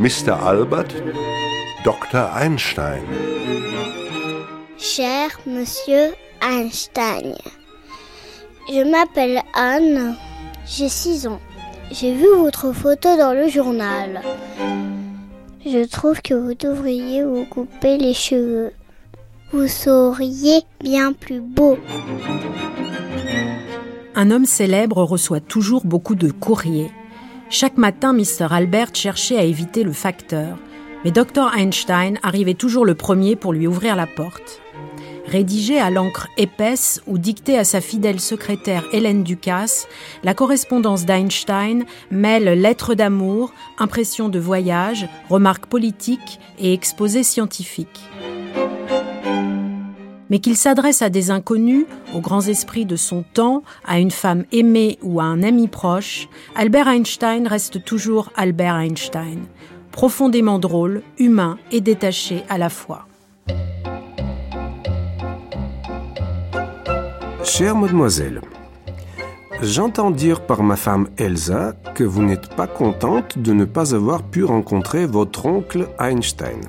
[0.00, 0.32] Mr.
[0.32, 0.94] Albert,
[1.84, 2.32] Dr.
[2.34, 3.02] Einstein.
[4.78, 7.34] Cher Monsieur Einstein,
[8.66, 10.16] je m'appelle Anne,
[10.66, 11.38] j'ai 6 ans.
[11.90, 14.22] J'ai vu votre photo dans le journal.
[15.66, 18.72] Je trouve que vous devriez vous couper les cheveux.
[19.52, 21.76] Vous seriez bien plus beau.
[24.14, 26.90] Un homme célèbre reçoit toujours beaucoup de courriers.
[27.52, 28.46] Chaque matin, Mr.
[28.52, 30.56] Albert cherchait à éviter le facteur,
[31.04, 31.50] mais Dr.
[31.52, 34.62] Einstein arrivait toujours le premier pour lui ouvrir la porte.
[35.26, 39.88] Rédigée à l'encre épaisse ou dictée à sa fidèle secrétaire Hélène Ducasse,
[40.22, 48.00] la correspondance d'Einstein mêle lettres d'amour, impressions de voyage, remarques politiques et exposés scientifiques.
[50.30, 54.44] Mais qu'il s'adresse à des inconnus, aux grands esprits de son temps, à une femme
[54.52, 59.40] aimée ou à un ami proche, Albert Einstein reste toujours Albert Einstein,
[59.90, 63.06] profondément drôle, humain et détaché à la fois.
[67.42, 68.42] Chère mademoiselle,
[69.62, 74.22] j'entends dire par ma femme Elsa que vous n'êtes pas contente de ne pas avoir
[74.22, 76.60] pu rencontrer votre oncle Einstein.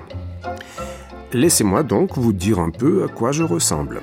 [1.33, 4.01] Laissez-moi donc vous dire un peu à quoi je ressemble.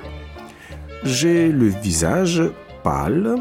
[1.03, 2.41] J'ai le visage
[2.83, 3.35] pâle,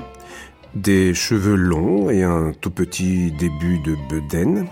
[0.75, 4.67] des cheveux longs et un tout petit début de bedaine.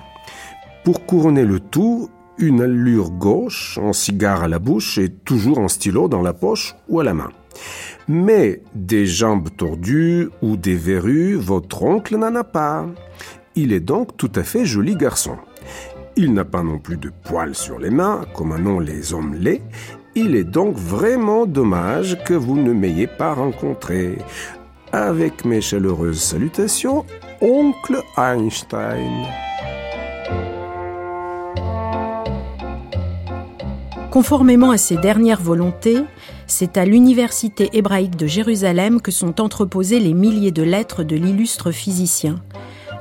[0.84, 5.68] Pour couronner le tout, une allure gauche, en cigare à la bouche et toujours en
[5.68, 7.30] stylo dans la poche ou à la main.
[8.08, 12.86] Mais des jambes tordues ou des verrues, votre oncle n'en a pas.
[13.54, 15.38] Il est donc tout à fait joli garçon.
[16.18, 19.34] Il n'a pas non plus de poils sur les mains, comme un ont les hommes
[19.34, 19.60] laids.
[20.14, 24.16] Il est donc vraiment dommage que vous ne m'ayez pas rencontré.
[24.92, 27.04] Avec mes chaleureuses salutations,
[27.42, 29.26] oncle Einstein.
[34.10, 36.02] Conformément à ses dernières volontés,
[36.46, 41.72] c'est à l'Université hébraïque de Jérusalem que sont entreposées les milliers de lettres de l'illustre
[41.72, 42.36] physicien.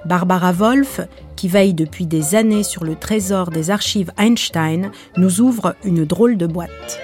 [0.06, 1.02] Barbara Wolf,
[1.36, 6.38] qui veille depuis des années sur le trésor des archives Einstein, nous ouvre une drôle
[6.38, 7.00] de boîte.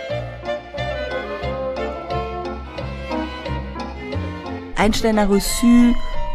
[4.77, 5.93] Einstein a reçu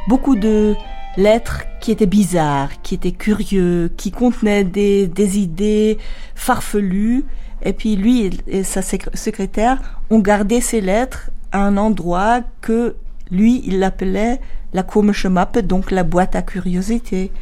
[0.09, 0.75] beaucoup de
[1.17, 5.99] lettres qui étaient bizarres, qui étaient curieux, qui contenaient des, des idées
[6.35, 7.25] farfelues
[7.63, 12.97] et puis lui et sa secrétaire ont gardé ces lettres à un endroit que
[13.31, 14.41] lui, il l'appelait
[14.77, 17.33] la komische Mappe, donc la boîte à curiosité.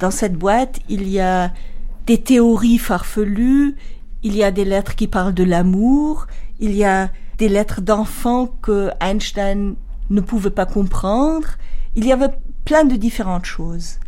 [0.00, 1.52] Dans cette boîte, il y a
[2.06, 3.76] des théories farfelues,
[4.22, 6.26] il y a des lettres qui parlent de l'amour,
[6.60, 9.74] il y a des lettres d'enfants que Einstein
[10.08, 11.48] ne pouvait pas comprendre.
[11.94, 12.32] Il y avait
[12.64, 13.98] plein de différentes choses.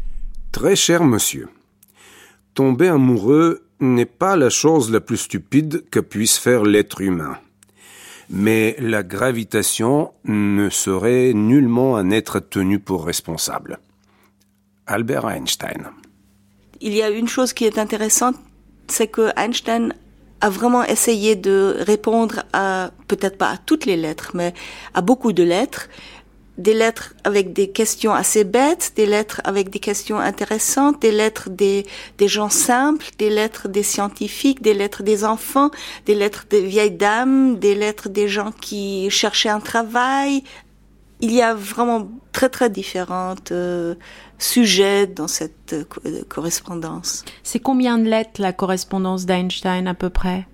[0.53, 1.51] Très cher monsieur,
[2.55, 7.37] tomber amoureux n'est pas la chose la plus stupide que puisse faire l'être humain.
[8.29, 13.79] Mais la gravitation ne serait nullement en être tenu pour responsable.
[14.87, 15.91] Albert Einstein.
[16.81, 18.37] Il y a une chose qui est intéressante,
[18.89, 19.95] c'est que Einstein
[20.41, 24.53] a vraiment essayé de répondre à, peut-être pas à toutes les lettres, mais
[24.95, 25.89] à beaucoup de lettres,
[26.59, 31.51] des lettres avec des questions assez bêtes, des lettres avec des questions intéressantes, des lettres
[31.51, 31.87] des,
[32.19, 35.71] des gens simples, des lettres des scientifiques, des lettres des enfants,
[36.07, 40.43] des lettres des vieilles dames, des lettres des gens qui cherchaient un travail.
[41.21, 43.95] Il y a vraiment très très différents euh,
[44.39, 47.25] sujets dans cette euh, correspondance.
[47.43, 50.47] C'est combien de lettres la correspondance d'Einstein à peu près?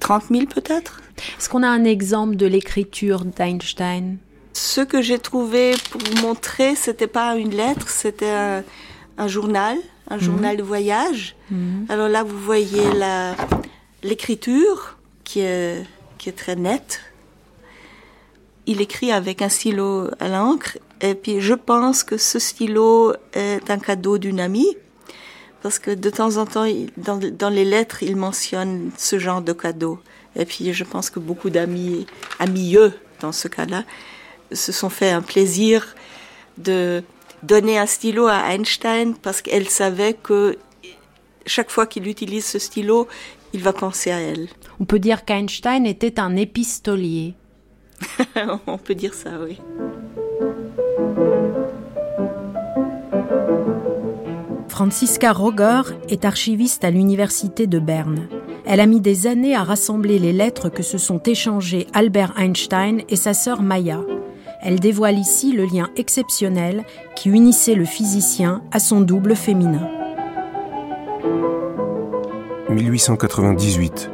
[0.00, 1.00] 30 000 peut-être?
[1.38, 4.18] Est-ce qu'on a un exemple de l'écriture d'Einstein?
[4.52, 8.62] Ce que j'ai trouvé pour vous montrer, c'était pas une lettre, c'était
[9.18, 10.22] un, journal, un mhm.
[10.22, 11.36] journal de voyage.
[11.50, 11.86] Mhm.
[11.88, 13.34] Alors là, vous voyez la
[14.02, 15.84] l'écriture qui est
[16.18, 17.00] qui est très nette.
[18.66, 23.70] Il écrit avec un stylo à l'encre et puis je pense que ce stylo est
[23.70, 24.76] un cadeau d'une amie
[25.62, 26.66] parce que de temps en temps,
[26.96, 30.00] dans, dans les lettres, il mentionne ce genre de cadeau.
[30.36, 32.06] Et puis je pense que beaucoup d'amis,
[32.76, 33.84] eux dans ce cas-là,
[34.54, 35.94] se sont fait un plaisir
[36.58, 37.02] de
[37.42, 40.56] donner un stylo à Einstein parce qu'elle savait que
[41.46, 43.08] chaque fois qu'il utilise ce stylo,
[43.52, 44.48] il va penser à elle.
[44.80, 47.34] On peut dire qu'Einstein était un épistolier.
[48.66, 49.58] On peut dire ça, oui.
[54.68, 58.28] Franziska Roger est archiviste à l'université de Berne.
[58.64, 63.02] Elle a mis des années à rassembler les lettres que se sont échangées Albert Einstein
[63.08, 64.00] et sa sœur Maya.
[64.64, 66.84] Elle dévoile ici le lien exceptionnel
[67.16, 69.88] qui unissait le physicien à son double féminin.
[72.70, 74.10] 1898.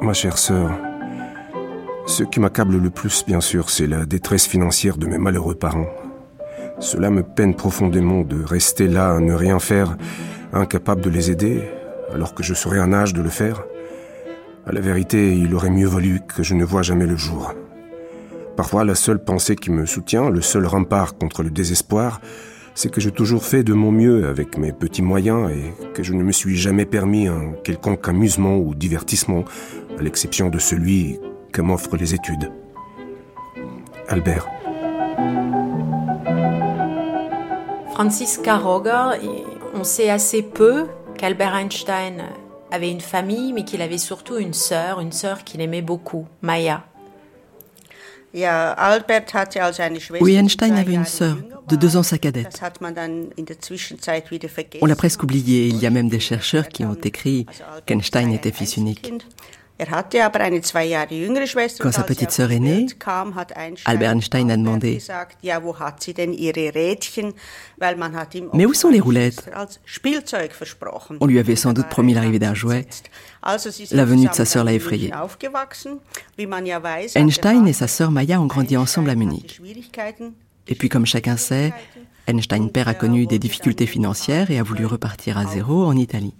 [0.00, 0.70] Ma chère sœur,
[2.06, 5.88] ce qui m'accable le plus, bien sûr, c'est la détresse financière de mes malheureux parents.
[6.78, 9.96] Cela me peine profondément de rester là à ne rien faire,
[10.52, 11.62] incapable de les aider,
[12.12, 13.64] alors que je serais en âge de le faire.
[14.66, 17.54] À la vérité, il aurait mieux valu que je ne voie jamais le jour.
[18.56, 22.20] Parfois, la seule pensée qui me soutient, le seul rempart contre le désespoir,
[22.74, 26.12] c'est que j'ai toujours fait de mon mieux avec mes petits moyens et que je
[26.12, 29.44] ne me suis jamais permis un quelconque amusement ou divertissement,
[29.98, 31.18] à l'exception de celui
[31.52, 32.50] que m'offrent les études.
[34.08, 34.46] Albert.
[37.92, 39.20] Franziska Roger,
[39.74, 40.86] on sait assez peu
[41.16, 42.22] qu'Albert Einstein
[42.72, 46.84] avait une famille, mais qu'il avait surtout une sœur, une sœur qu'il aimait beaucoup, Maya.
[50.20, 51.36] Oui, Einstein avait une sœur,
[51.68, 52.60] de deux ans sa cadette.
[54.80, 55.68] On l'a presque oublié.
[55.68, 57.46] Il y a même des chercheurs qui ont écrit
[57.86, 59.12] qu'Einstein était fils unique.
[61.80, 62.86] Quand sa petite sœur est née,
[63.86, 64.98] Albert Einstein a demandé
[68.52, 69.50] Mais où sont les roulettes?
[71.20, 72.86] On lui avait sans doute promis l'arrivée d'un jouet.
[73.90, 75.12] La venue de sa sœur l'a effrayé.
[77.16, 79.60] Einstein et sa sœur Maya ont grandi ensemble à Munich.
[80.66, 81.72] Et puis, comme chacun sait,
[82.26, 86.34] Einstein père a connu des difficultés financières et a voulu repartir à zéro en Italie.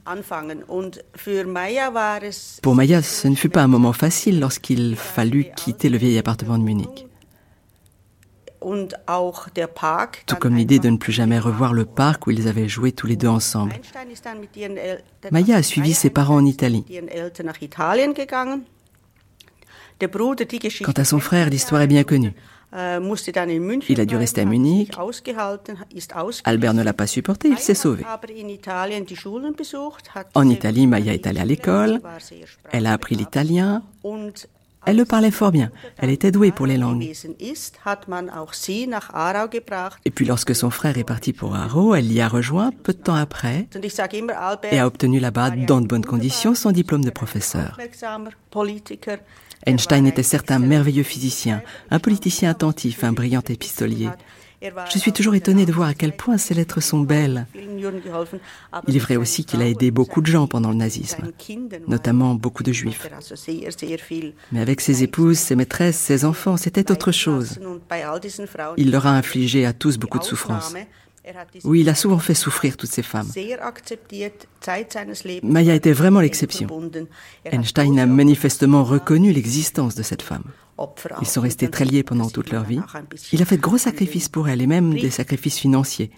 [2.63, 6.59] Pour Maya, ce ne fut pas un moment facile lorsqu'il fallut quitter le vieil appartement
[6.59, 7.07] de Munich.
[10.27, 13.07] Tout comme l'idée de ne plus jamais revoir le parc où ils avaient joué tous
[13.07, 13.75] les deux ensemble.
[15.31, 16.85] Maya a suivi ses parents en Italie.
[20.83, 22.33] Quant à son frère, l'histoire est bien connue.
[22.75, 22.99] Äh,
[23.89, 24.91] il a dû rester à Munich.
[26.45, 28.05] Albert ne l'a pas supporté, il s'est sauvé.
[30.35, 32.01] En Italie, Maya est allée à l'école.
[32.73, 33.83] Elle a appris l'italien.
[34.87, 35.71] Elle le parlait fort bien.
[35.99, 37.11] Elle était douée pour les langues.
[40.05, 42.99] Et puis lorsque son frère est parti pour Aarau, elle l'y a rejoint peu de
[42.99, 43.69] temps après
[44.71, 47.79] et a obtenu là-bas, dans de bonnes conditions, son diplôme de professeur.
[49.67, 54.11] Einstein était certes un merveilleux physicien, un politicien attentif, un brillant épistolier.
[54.93, 57.47] Je suis toujours étonnée de voir à quel point ses lettres sont belles.
[58.89, 61.31] Il est vrai aussi qu'il a aidé beaucoup de gens pendant le nazisme,
[61.87, 63.09] notamment beaucoup de juifs.
[64.53, 67.61] Mais avec ses épouses, ses maîtresses, ses enfants, c'était autre chose.
[68.77, 70.75] Il leur a infligé à tous beaucoup de souffrances.
[71.65, 73.29] Oui, il a souvent fait souffrir toutes ces femmes.
[75.43, 76.69] Maya était vraiment l'exception.
[77.47, 80.45] Einstein a manifestement reconnu l'existence de cette femme.
[81.21, 82.81] Ils sont restés très liés pendant toute leur vie.
[83.33, 86.11] Il a fait de gros sacrifices pour elle et même des sacrifices financiers.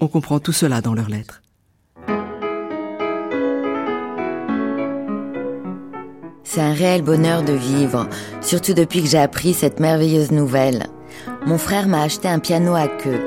[0.00, 1.42] On comprend tout cela dans leurs lettres.
[6.44, 8.08] C'est un réel bonheur de vivre,
[8.40, 10.86] surtout depuis que j'ai appris cette merveilleuse nouvelle.
[11.46, 13.20] Mon frère m'a acheté un piano à queue.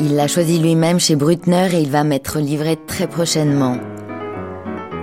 [0.00, 3.78] Il l'a choisi lui-même chez Brutner et il va m'être livré très prochainement.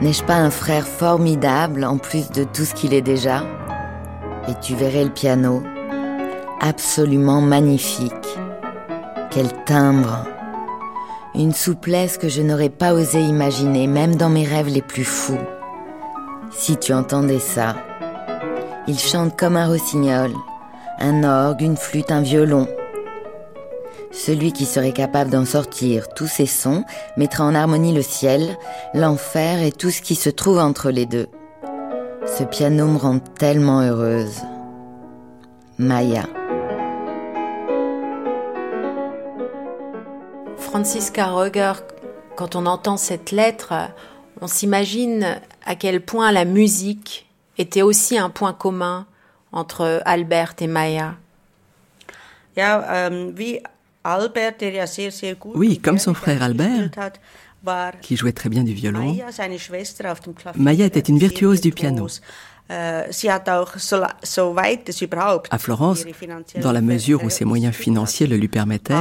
[0.02, 3.44] N'ai-je pas un frère formidable en plus de tout ce qu'il est déjà?
[4.48, 5.62] Et tu verrais le piano,
[6.60, 8.14] absolument magnifique.
[9.32, 10.26] Quel timbre
[11.36, 15.38] Une souplesse que je n'aurais pas osé imaginer, même dans mes rêves les plus fous.
[16.52, 17.76] Si tu entendais ça,
[18.88, 20.32] il chante comme un rossignol,
[21.00, 22.68] un orgue, une flûte, un violon.
[24.12, 26.84] Celui qui serait capable d'en sortir tous ces sons
[27.16, 28.58] mettra en harmonie le ciel,
[28.96, 31.28] l'enfer et tout ce qui se trouve entre les deux.
[32.26, 34.42] Ce piano me rend tellement heureuse.
[35.78, 36.24] Maya.
[40.58, 41.74] Franziska Roger,
[42.36, 43.74] quand on entend cette lettre,
[44.42, 49.06] on s'imagine à quel point la musique était aussi un point commun
[49.52, 51.16] entre Albert et Maya.
[52.58, 53.32] Euh,
[55.56, 56.90] oui, comme son frère Albert,
[58.02, 59.16] qui jouait très bien du violon,
[60.56, 62.08] Maya était une virtuose du piano.
[62.72, 63.10] Äh,
[65.50, 66.06] à Florence,
[66.62, 68.94] dans la mesure où ses moyens financiers le lui permettaient,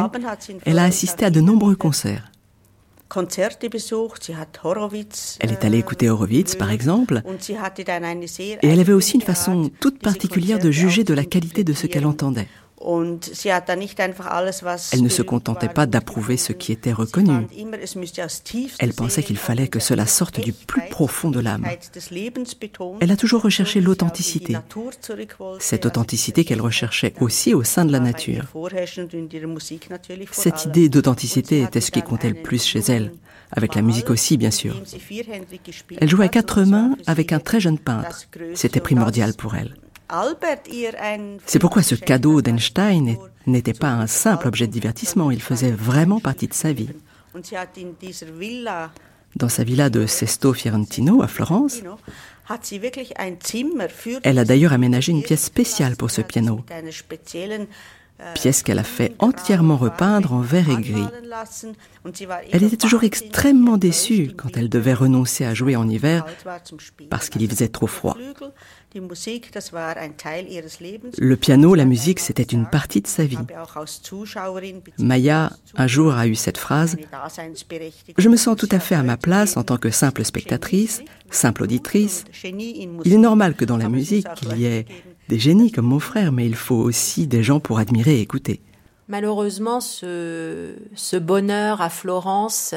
[0.64, 2.32] elle a assisté à de nombreux concerts.
[5.40, 7.22] Elle est allée écouter Horowitz, par exemple,
[8.62, 11.86] et elle avait aussi une façon toute particulière de juger de la qualité de ce
[11.86, 12.48] qu'elle entendait.
[14.92, 17.46] Elle ne se contentait pas d'approuver ce qui était reconnu.
[18.78, 21.66] Elle pensait qu'il fallait que cela sorte du plus profond de l'âme.
[23.00, 24.56] Elle a toujours recherché l'authenticité,
[25.60, 28.44] cette authenticité qu'elle recherchait aussi au sein de la nature.
[30.32, 33.12] Cette idée d'authenticité était ce qui comptait le plus chez elle,
[33.50, 34.80] avec la musique aussi bien sûr.
[36.00, 38.26] Elle jouait à quatre mains avec un très jeune peintre.
[38.54, 39.74] C'était primordial pour elle.
[41.46, 46.20] C'est pourquoi ce cadeau d'Einstein n'était pas un simple objet de divertissement, il faisait vraiment
[46.20, 46.90] partie de sa vie.
[49.36, 51.82] Dans sa villa de Sesto Fiorentino à Florence,
[54.22, 56.64] elle a d'ailleurs aménagé une pièce spéciale pour ce piano,
[58.34, 61.06] pièce qu'elle a fait entièrement repeindre en vert et gris.
[62.52, 66.24] Elle était toujours extrêmement déçue quand elle devait renoncer à jouer en hiver
[67.10, 68.16] parce qu'il y faisait trop froid.
[71.18, 73.36] Le piano, la musique, c'était une partie de sa vie.
[74.98, 76.96] Maya, un jour, a eu cette phrase
[78.16, 81.64] Je me sens tout à fait à ma place en tant que simple spectatrice, simple
[81.64, 82.24] auditrice.
[82.42, 84.86] Il est normal que dans la musique, il y ait
[85.28, 88.62] des génies comme mon frère, mais il faut aussi des gens pour admirer et écouter.
[89.08, 92.74] Malheureusement, ce, ce bonheur à Florence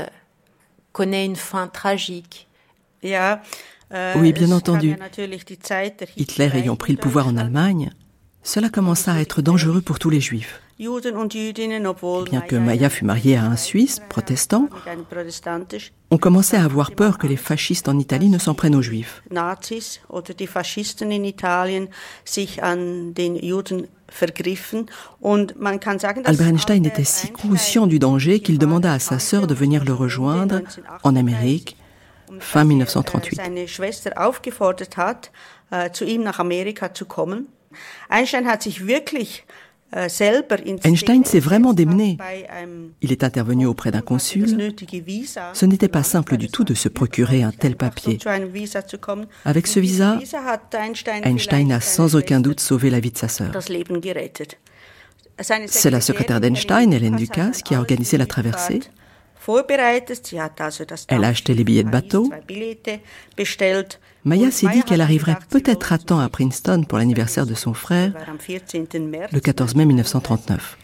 [0.92, 2.48] connaît une fin tragique.
[4.16, 4.96] Oui, bien entendu.
[6.18, 7.92] Hitler ayant pris le pouvoir en Allemagne,
[8.44, 10.62] cela commença à être dangereux pour tous les juifs.
[10.80, 14.68] Bien que Maya fût mariée à un Suisse protestant,
[16.10, 19.22] on commençait à avoir peur que les fascistes en Italie ne s'en prennent aux juifs.
[26.26, 29.94] Albert Einstein était si conscient du danger qu'il demanda à sa sœur de venir le
[29.94, 30.62] rejoindre
[31.04, 31.78] en Amérique
[32.40, 33.40] fin 1938.
[39.94, 40.08] Äh,
[40.84, 42.18] Einstein s'est vraiment démené.
[43.02, 44.48] Il est intervenu auprès d'un consul.
[45.54, 48.18] Ce n'était pas simple du tout de se procurer un tel papier.
[49.46, 50.18] Avec ce visa,
[51.24, 53.52] Einstein a sans aucun doute sauvé la vie de sa sœur.
[55.68, 58.82] C'est la secrétaire d'Einstein, Hélène Ducasse, qui a organisé la traversée.
[61.08, 62.32] Elle a acheté les billets de bateau.
[64.24, 68.14] Maya s'est dit qu'elle arriverait peut-être à temps à Princeton pour l'anniversaire de son frère,
[69.32, 70.78] le 14 mai 1939.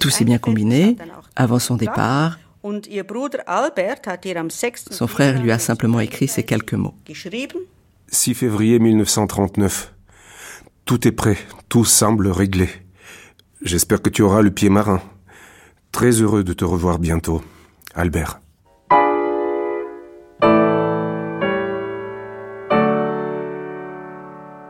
[0.00, 0.96] Tout s'est bien combiné.
[1.36, 2.38] Avant son départ,
[4.90, 6.94] son frère lui a simplement écrit ces quelques mots.
[8.08, 9.94] 6 février 1939.
[10.84, 11.38] Tout est prêt,
[11.68, 12.68] tout semble réglé.
[13.62, 15.00] J'espère que tu auras le pied marin.
[15.92, 17.42] Très heureux de te revoir bientôt,
[17.94, 18.40] Albert.«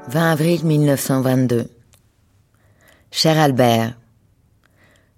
[0.08, 1.70] 20 avril 1922.
[3.12, 3.96] Cher Albert,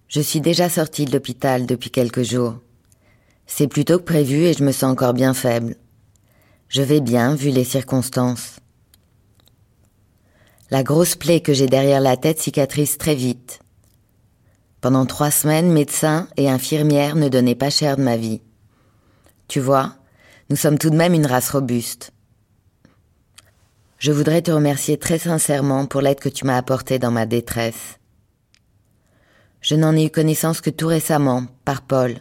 [0.06, 2.58] je suis déjà sortie de l'hôpital depuis quelques jours.
[3.46, 5.74] C'est plutôt que prévu et je me sens encore bien faible.
[6.68, 8.60] Je vais bien vu les circonstances.
[10.70, 13.63] La grosse plaie que j'ai derrière la tête cicatrise très vite.
[14.84, 18.42] Pendant trois semaines, médecins et infirmières ne donnaient pas cher de ma vie.
[19.48, 19.94] Tu vois,
[20.50, 22.12] nous sommes tout de même une race robuste.
[23.96, 27.98] Je voudrais te remercier très sincèrement pour l'aide que tu m'as apportée dans ma détresse.
[29.62, 32.16] Je n'en ai eu connaissance que tout récemment, par Paul.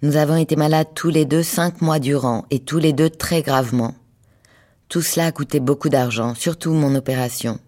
[0.00, 3.42] Nous avons été malades tous les deux cinq mois durant, et tous les deux très
[3.42, 3.94] gravement.
[4.88, 7.58] Tout cela a coûté beaucoup d'argent, surtout mon opération.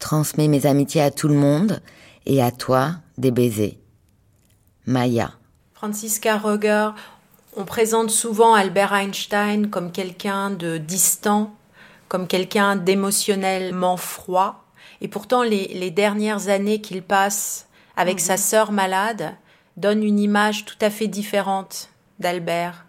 [0.00, 1.80] Transmets mes amitiés à tout le monde,
[2.26, 3.78] et à toi des baisers.
[4.84, 5.32] Maya.
[5.74, 6.90] Franziska Roger,
[7.56, 11.54] on présente souvent Albert Einstein comme quelqu'un de distant,
[12.08, 14.64] comme quelqu'un d'émotionnellement froid.
[15.00, 17.66] Et pourtant, les, dernières années qu'il passe
[17.96, 18.38] avec sa mhm.
[18.38, 19.34] sœur malade
[19.76, 22.86] donnent une image tout à fait différente d'Albert.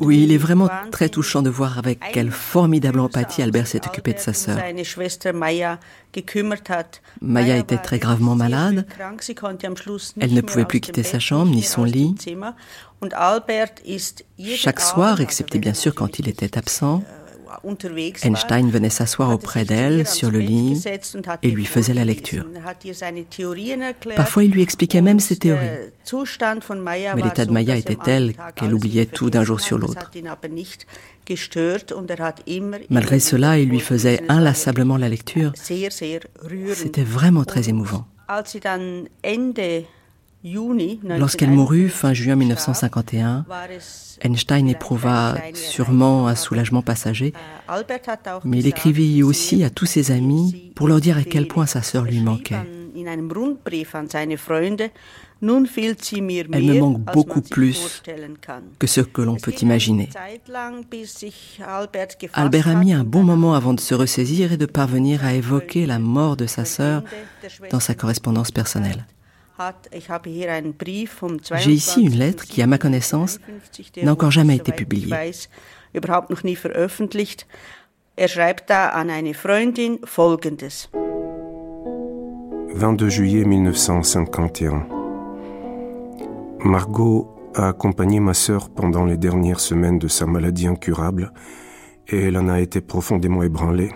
[0.00, 4.12] Oui, il est vraiment très touchant de voir avec quelle formidable empathie Albert s'est occupé
[4.12, 4.58] de sa sœur.
[7.20, 8.86] Maya était très gravement malade.
[10.20, 12.14] Elle ne pouvait plus quitter sa chambre ni son lit.
[14.56, 17.02] Chaque soir, excepté bien sûr quand il était absent,
[18.22, 20.82] Einstein venait s'asseoir auprès d'elle sur le lit
[21.42, 22.44] et lui faisait la lecture.
[24.16, 25.66] Parfois, il lui expliquait même ses théories.
[26.12, 30.10] Mais l'état de Maya était tel qu'elle oubliait tout d'un jour sur l'autre.
[32.90, 35.52] Malgré cela, il lui faisait inlassablement la lecture.
[35.56, 38.06] C'était vraiment très émouvant.
[40.42, 43.44] Lorsqu'elle mourut fin juin 1951,
[44.22, 47.34] Einstein éprouva sûrement un soulagement passager,
[48.44, 51.82] mais il écrivit aussi à tous ses amis pour leur dire à quel point sa
[51.82, 52.56] sœur lui manquait.
[52.96, 53.20] Elle
[56.62, 58.02] me manque beaucoup plus
[58.78, 60.08] que ce que l'on peut imaginer.
[62.32, 65.86] Albert a mis un bon moment avant de se ressaisir et de parvenir à évoquer
[65.86, 67.02] la mort de sa sœur
[67.70, 69.06] dans sa correspondance personnelle.
[71.58, 73.38] J'ai ici une lettre qui, à ma connaissance,
[74.02, 75.12] n'a encore jamais été publiée.
[82.74, 84.86] 22 juillet 1951.
[86.60, 91.32] Margot a accompagné ma sœur pendant les dernières semaines de sa maladie incurable
[92.08, 93.90] et elle en a été profondément ébranlée.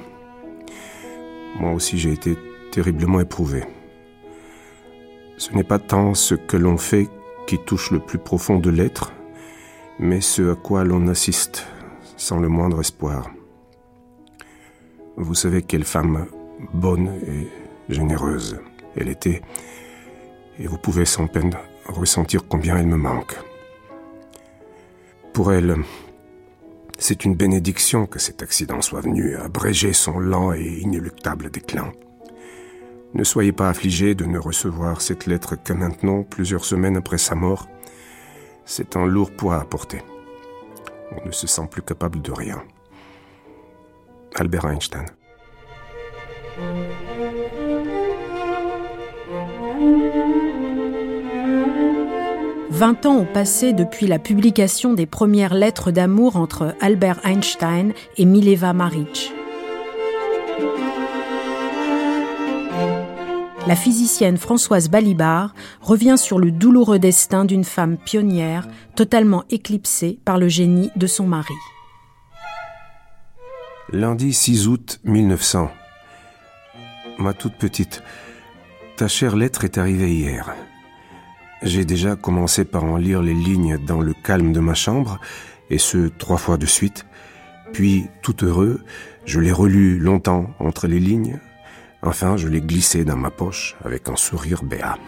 [1.61, 2.37] Moi aussi j'ai été
[2.73, 3.65] terriblement éprouvé.
[5.45, 7.07] Ce n'est pas tant ce que l'on fait
[7.47, 9.13] qui touche le plus profond de l'être,
[9.99, 11.67] mais ce à quoi l'on assiste
[12.17, 13.31] sans le moindre espoir.
[15.19, 16.29] Vous savez quelle femme
[16.73, 18.59] bonne et généreuse
[18.97, 19.43] elle était,
[20.59, 21.53] et vous pouvez sans peine
[21.89, 23.37] ressentir combien elle me manque.
[25.35, 25.77] Pour elle,
[26.99, 31.93] c'est une bénédiction que cet accident soit venu abréger son lent et inéluctable déclin.
[33.15, 37.37] Ne soyez pas affligés de ne recevoir cette lettre que maintenant, plusieurs semaines après sa
[37.37, 37.69] mort.
[38.65, 40.03] C'est un lourd poids à porter.
[41.13, 42.63] On ne se sent plus capable de rien.
[44.35, 45.07] Albert Einstein.
[52.71, 58.25] Vingt ans ont passé depuis la publication des premières lettres d'amour entre Albert Einstein et
[58.25, 59.33] Mileva Maric.
[63.67, 70.39] La physicienne Françoise Balibar revient sur le douloureux destin d'une femme pionnière totalement éclipsée par
[70.39, 71.55] le génie de son mari.
[73.91, 75.71] Lundi 6 août 1900.
[77.19, 78.03] Ma toute petite,
[78.97, 80.55] ta chère lettre est arrivée hier.
[81.63, 85.19] J'ai déjà commencé par en lire les lignes dans le calme de ma chambre,
[85.71, 87.07] et ce trois fois de suite.
[87.73, 88.83] Puis, tout heureux,
[89.25, 91.41] je l'ai relu longtemps entre les lignes,
[92.07, 94.99] Enfin, je l'ai glissé dans ma poche avec un sourire béat.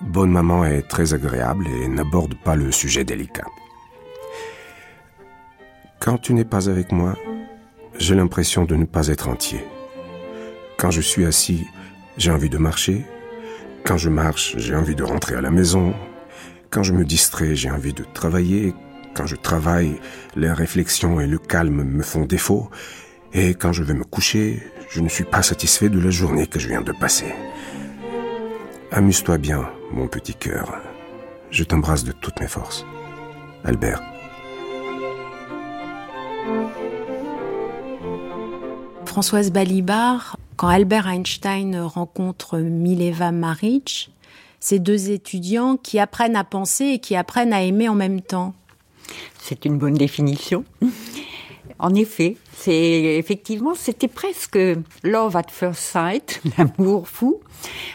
[0.00, 3.46] Bonne maman est très agréable et n'aborde pas le sujet délicat.
[6.00, 7.14] Quand tu n'es pas avec moi,
[7.98, 9.62] j'ai l'impression de ne pas être entier.
[10.78, 11.66] Quand je suis assis,
[12.16, 13.04] j'ai envie de marcher.
[13.84, 15.94] Quand je marche, j'ai envie de rentrer à la maison.
[16.70, 18.74] Quand je me distrais, j'ai envie de travailler.
[19.14, 20.00] Quand je travaille,
[20.36, 22.70] les réflexions et le calme me font défaut.
[23.34, 26.58] Et quand je vais me coucher, je ne suis pas satisfait de la journée que
[26.58, 27.32] je viens de passer.
[28.90, 30.76] Amuse-toi bien, mon petit cœur.
[31.50, 32.84] Je t'embrasse de toutes mes forces.
[33.64, 34.02] Albert.
[39.06, 44.10] Françoise Balibar, quand Albert Einstein rencontre Mileva Maric,
[44.60, 48.54] ces deux étudiants qui apprennent à penser et qui apprennent à aimer en même temps.
[49.38, 50.64] C'est une bonne définition.
[51.82, 54.58] En effet, c'est effectivement, c'était presque
[55.02, 57.40] love at first sight, l'amour fou.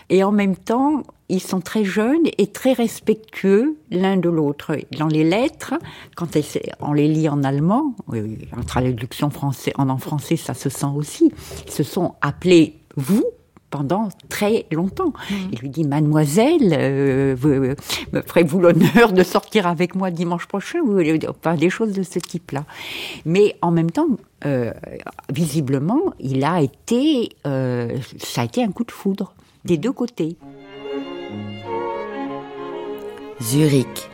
[0.10, 4.78] Et en même temps, ils sont très jeunes et très respectueux l'un de l'autre.
[5.00, 5.74] Dans les lettres,
[6.18, 6.38] quand
[6.82, 11.32] on les lit en allemand, en traduction français, en français, ça se sent aussi.
[11.66, 13.24] Ils se sont appelés vous
[13.70, 15.14] pendant très longtemps.
[15.30, 15.36] Mmh.
[15.52, 17.76] Il lui dit, mademoiselle, euh, euh,
[18.14, 22.20] me ferez-vous l'honneur de sortir avec moi dimanche prochain ou enfin, des choses de ce
[22.20, 22.66] type-là.
[23.26, 24.08] Mais en même temps,
[24.46, 24.72] euh,
[25.32, 29.34] visiblement, il a été, ça a été un coup de foudre
[29.66, 30.38] des deux côtés.
[33.42, 34.10] Zurich,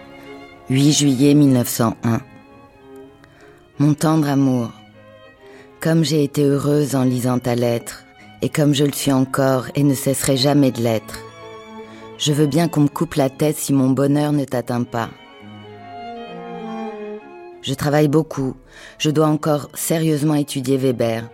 [0.69, 2.21] 8 juillet 1901.
[3.79, 4.71] Mon tendre amour,
[5.79, 8.03] comme j'ai été heureuse en lisant ta lettre,
[8.43, 11.19] et comme je le suis encore et ne cesserai jamais de l'être.
[12.17, 15.09] Je veux bien qu'on me coupe la tête si mon bonheur ne t'atteint pas.
[17.61, 18.57] Je travaille beaucoup,
[18.97, 21.29] je dois encore sérieusement étudier Weber.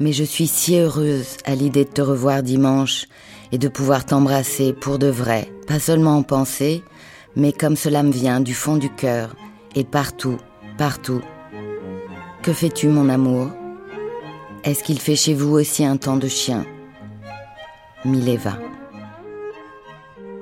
[0.00, 3.06] Mais je suis si heureuse à l'idée de te revoir dimanche
[3.52, 6.82] et de pouvoir t'embrasser pour de vrai, pas seulement en pensée,
[7.36, 9.36] mais comme cela me vient du fond du cœur
[9.76, 10.38] et partout,
[10.78, 11.22] partout.
[12.42, 13.50] Que fais-tu mon amour?
[14.64, 16.64] Est-ce qu'il fait chez vous aussi un temps de chien?
[18.04, 18.58] Mileva.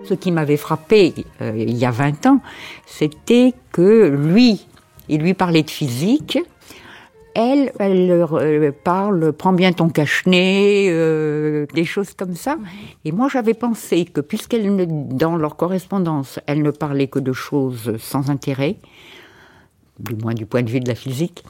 [0.04, 2.40] Ce qui m'avait frappé euh, il y a 20 ans,
[2.86, 4.66] c'était que lui,
[5.08, 6.38] il lui parlait de physique,
[7.34, 12.58] elle, elle leur euh, parle, prends bien ton cache-nez, euh, des choses comme ça.
[13.04, 17.96] Et moi, j'avais pensé que puisqu'elle, dans leur correspondance, elle ne parlait que de choses
[17.98, 18.76] sans intérêt,
[19.98, 21.44] du moins du point de vue de la physique,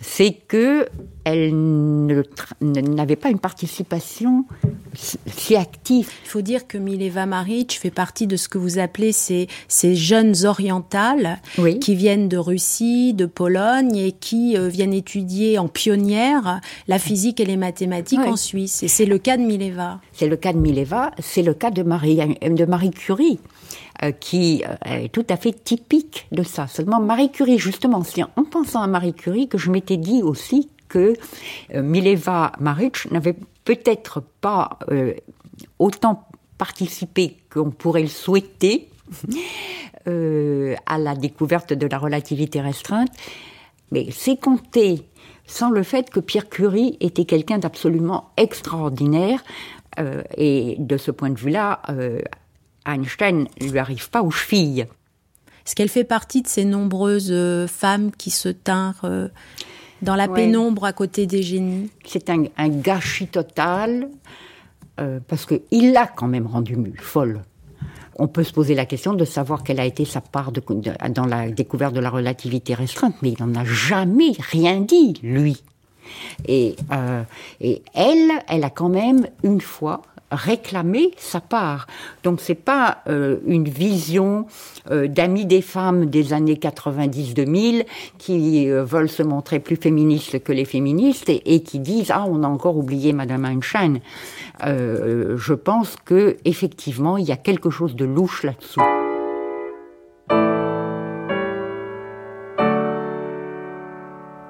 [0.00, 0.86] c'est que
[1.24, 1.54] elle
[2.60, 4.44] n'avait pas une participation
[4.94, 6.10] si active.
[6.24, 9.94] Il faut dire que Mileva Maric fait partie de ce que vous appelez ces, ces
[9.94, 11.40] jeunes orientales
[11.80, 17.40] qui viennent de Russie, de Pologne et qui euh, viennent étudier en pionnière la physique
[17.40, 18.82] et les mathématiques en Suisse.
[18.82, 20.00] Et c'est le cas de Mileva.
[20.12, 23.38] C'est le cas de Mileva, c'est le cas de Marie, de Marie Curie.
[24.02, 26.66] Euh, qui euh, est tout à fait typique de ça.
[26.66, 30.68] Seulement Marie Curie, justement, c'est en pensant à Marie Curie que je m'étais dit aussi
[30.88, 31.14] que
[31.72, 34.80] euh, Mileva Maric n'avait peut-être pas
[35.78, 36.26] autant
[36.58, 38.88] participé qu'on pourrait le souhaiter
[40.06, 43.10] à la découverte de la relativité restreinte,
[43.92, 45.02] mais c'est compté
[45.46, 49.42] sans le fait que Pierre Curie était quelqu'un d'absolument extraordinaire.
[50.36, 51.80] et de ce point de vue-là,
[52.86, 54.86] Einstein ne lui arrive pas aux chevilles.
[55.66, 59.28] Est-ce qu'elle fait partie de ces nombreuses euh, femmes qui se tinrent euh,
[60.02, 61.90] dans la pénombre à côté des génies?
[62.04, 64.10] C'est un, gâchis total,
[65.00, 67.42] euh, parce qu'il l'a quand même rendue folle.
[68.16, 71.50] On peut se poser la question de savoir quelle a été sa part dans la
[71.50, 75.64] découverte de la relativité restreinte, mais il n'en a jamais rien dit, lui.
[76.46, 76.76] Et,
[77.60, 80.02] et elle, elle a quand même une fois
[80.34, 81.86] réclamer sa part.
[82.22, 84.46] Donc c'est pas euh, une vision
[84.90, 87.84] euh, d'amis des femmes des années 90-2000
[88.18, 92.42] qui euh, veulent se montrer plus féministes que les féministes et, qui disent ah on
[92.42, 94.00] a encore oublié Madame Einstein.
[94.62, 98.80] je pense que effectivement il y a quelque chose de louche là-dessous.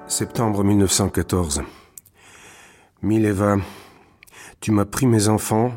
[0.06, 1.62] Septembre 1914.
[3.02, 3.56] Mileva
[4.64, 5.74] tu m'as pris mes enfants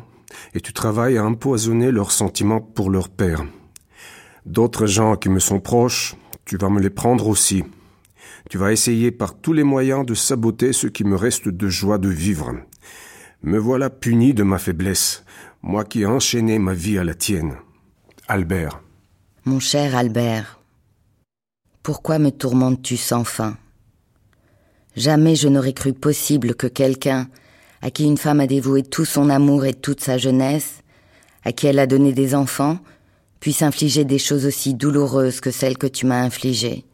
[0.54, 3.44] et tu travailles à empoisonner leurs sentiments pour leur père.
[4.46, 7.64] D'autres gens qui me sont proches, tu vas me les prendre aussi.
[8.48, 11.98] Tu vas essayer par tous les moyens de saboter ce qui me reste de joie
[11.98, 12.54] de vivre.
[13.42, 15.22] Me voilà puni de ma faiblesse,
[15.60, 17.56] moi qui ai enchaîné ma vie à la tienne.
[18.26, 18.80] Albert.
[19.44, 20.60] Mon cher Albert,
[21.82, 23.58] pourquoi me tourmentes-tu sans fin?
[24.96, 27.28] Jamais je n'aurais cru possible que quelqu'un
[27.82, 30.82] à qui une femme a dévoué tout son amour et toute sa jeunesse,
[31.44, 32.78] à qui elle a donné des enfants,
[33.40, 36.84] puisse infliger des choses aussi douloureuses que celles que tu m'as infligées.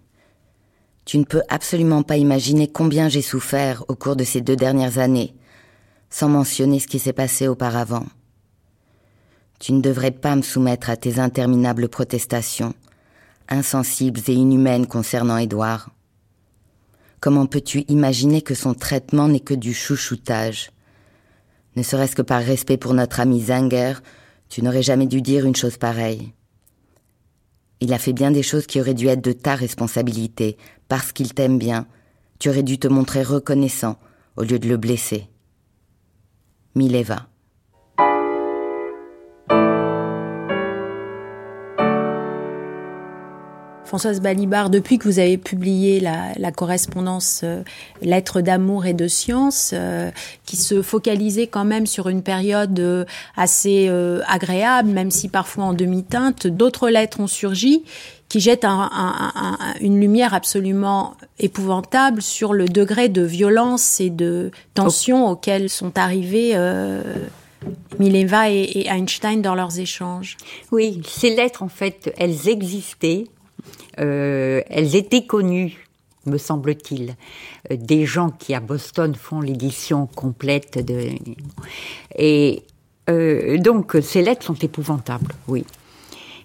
[1.05, 4.99] Tu ne peux absolument pas imaginer combien j'ai souffert au cours de ces deux dernières
[4.99, 5.35] années,
[6.11, 8.07] sans mentionner ce qui s'est passé auparavant.
[9.59, 12.75] Tu ne devrais pas me soumettre à tes interminables protestations,
[13.49, 15.91] insensibles et inhumaines concernant Édouard.
[17.21, 20.71] Comment peux-tu imaginer que son traitement n'est que du chouchoutage?
[21.77, 23.95] Ne serait-ce que par respect pour notre ami Zanger,
[24.49, 26.33] tu n'aurais jamais dû dire une chose pareille.
[27.81, 30.57] Il a fait bien des choses qui auraient dû être de ta responsabilité,
[30.89, 31.87] parce qu'il t'aime bien.
[32.39, 33.99] Tu aurais dû te montrer reconnaissant
[34.37, 35.29] au lieu de le blesser.
[36.75, 37.29] Mileva.
[43.95, 47.63] Françoise Balibar, depuis que vous avez publié la, correspondance euh,
[48.03, 50.11] Lettres d'amour et de science, euh,
[50.45, 53.05] qui se focalisait quand même sur une période euh,
[53.37, 53.89] assez
[54.27, 57.85] agréable, même si parfois en demi-teinte, d'autres lettres ont surgi
[58.29, 58.67] qui jettent
[59.81, 66.57] une lumière absolument épouvantable sur le degré de violence et de tension auxquels sont arrivés
[67.99, 70.37] Mileva et Einstein dans leurs échanges.
[70.73, 73.34] Oui, ces lettres, en fait, elles existaient euh,
[73.97, 75.85] elles étaient connues
[76.27, 77.17] me semble-t-il,
[77.71, 81.11] euh, des gens qui à Boston font l'édition complète de
[82.17, 82.63] et
[83.11, 85.65] euh, donc ces lettres sont épouvantables, oui.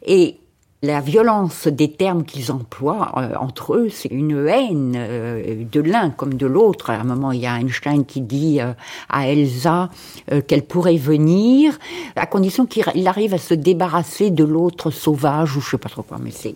[0.05, 0.37] Et
[0.81, 6.45] la violence des termes qu'ils emploient entre eux, c'est une haine de l'un comme de
[6.45, 6.89] l'autre.
[6.89, 9.89] À un moment, il y a Einstein qui dit à Elsa
[10.47, 11.77] qu'elle pourrait venir,
[12.15, 16.03] à condition qu'il arrive à se débarrasser de l'autre sauvage ou je sais pas trop
[16.03, 16.55] quoi, mais c'est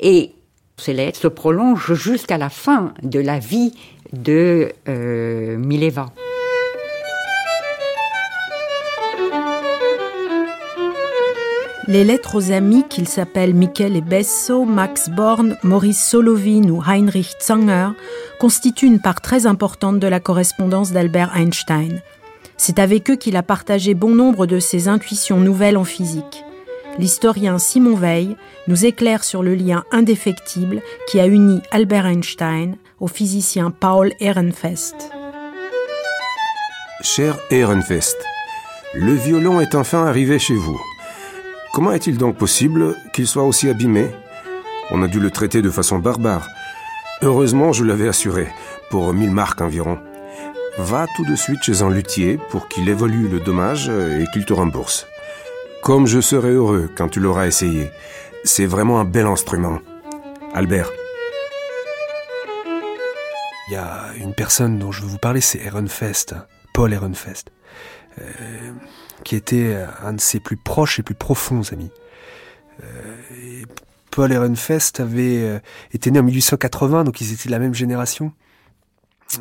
[0.00, 0.32] Et
[0.76, 3.74] ces lettres se prolongent jusqu'à la fin de la vie
[4.12, 6.12] de euh, Mileva.
[11.86, 17.90] Les lettres aux amis qu'ils s'appellent Michele Besso, Max Born, Maurice Solovin ou Heinrich Zanger
[18.38, 22.02] constituent une part très importante de la correspondance d'Albert Einstein.
[22.58, 26.44] C'est avec eux qu'il a partagé bon nombre de ses intuitions nouvelles en physique
[26.98, 33.06] l'historien Simon Veil nous éclaire sur le lien indéfectible qui a uni Albert Einstein, au
[33.06, 34.94] physicien Paul Ehrenfest.
[37.00, 38.16] Cher Ehrenfest,
[38.94, 40.80] le violon est enfin arrivé chez vous.
[41.72, 44.08] Comment est-il donc possible qu'il soit aussi abîmé?
[44.90, 46.48] On a dû le traiter de façon barbare.
[47.22, 48.48] Heureusement, je l'avais assuré,
[48.90, 49.98] pour 1000 marques environ.
[50.78, 54.52] Va tout de suite chez un luthier pour qu'il évolue le dommage et qu'il te
[54.52, 55.06] rembourse.
[55.82, 57.90] Comme je serai heureux quand tu l'auras essayé.
[58.44, 59.78] C'est vraiment un bel instrument.
[60.54, 60.90] Albert.
[63.68, 66.34] Il y a une personne dont je veux vous parler, c'est Ehrenfest,
[66.72, 67.44] Paul Ehrenfest,
[68.18, 68.72] euh,
[69.24, 71.90] qui était un de ses plus proches et plus profonds amis.
[72.82, 73.62] Euh,
[74.10, 75.58] Paul Ehrenfest avait euh,
[75.92, 78.32] été né en 1880, donc ils étaient de la même génération.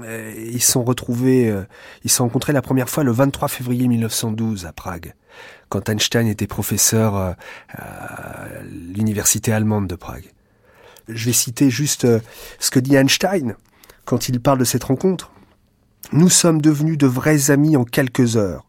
[0.02, 1.54] ils sont retrouvés,
[2.04, 5.13] ils se sont rencontrés la première fois le 23 février 1912 à Prague,
[5.69, 7.36] quand Einstein était professeur à
[8.95, 10.32] l'université allemande de Prague.
[11.08, 12.08] Je vais citer juste
[12.60, 13.56] ce que dit Einstein
[14.06, 15.32] quand il parle de cette rencontre.
[16.13, 18.67] Nous sommes devenus de vrais amis en quelques heures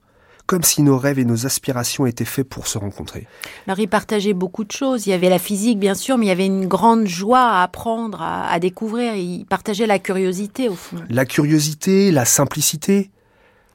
[0.49, 3.27] comme si nos rêves et nos aspirations étaient faits pour se rencontrer.
[3.67, 5.07] Alors, ils partageaient beaucoup de choses.
[5.07, 7.63] Il y avait la physique, bien sûr, mais il y avait une grande joie à
[7.63, 9.15] apprendre, à, découvrir.
[9.15, 10.97] Ils partageaient la curiosité, au fond.
[11.11, 13.11] La curiosité, la simplicité,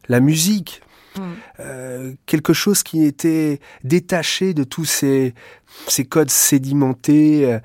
[0.10, 0.82] la musique.
[1.60, 5.34] Euh, quelque chose qui était détaché de tous ces,
[6.10, 7.60] codes sédimentés euh,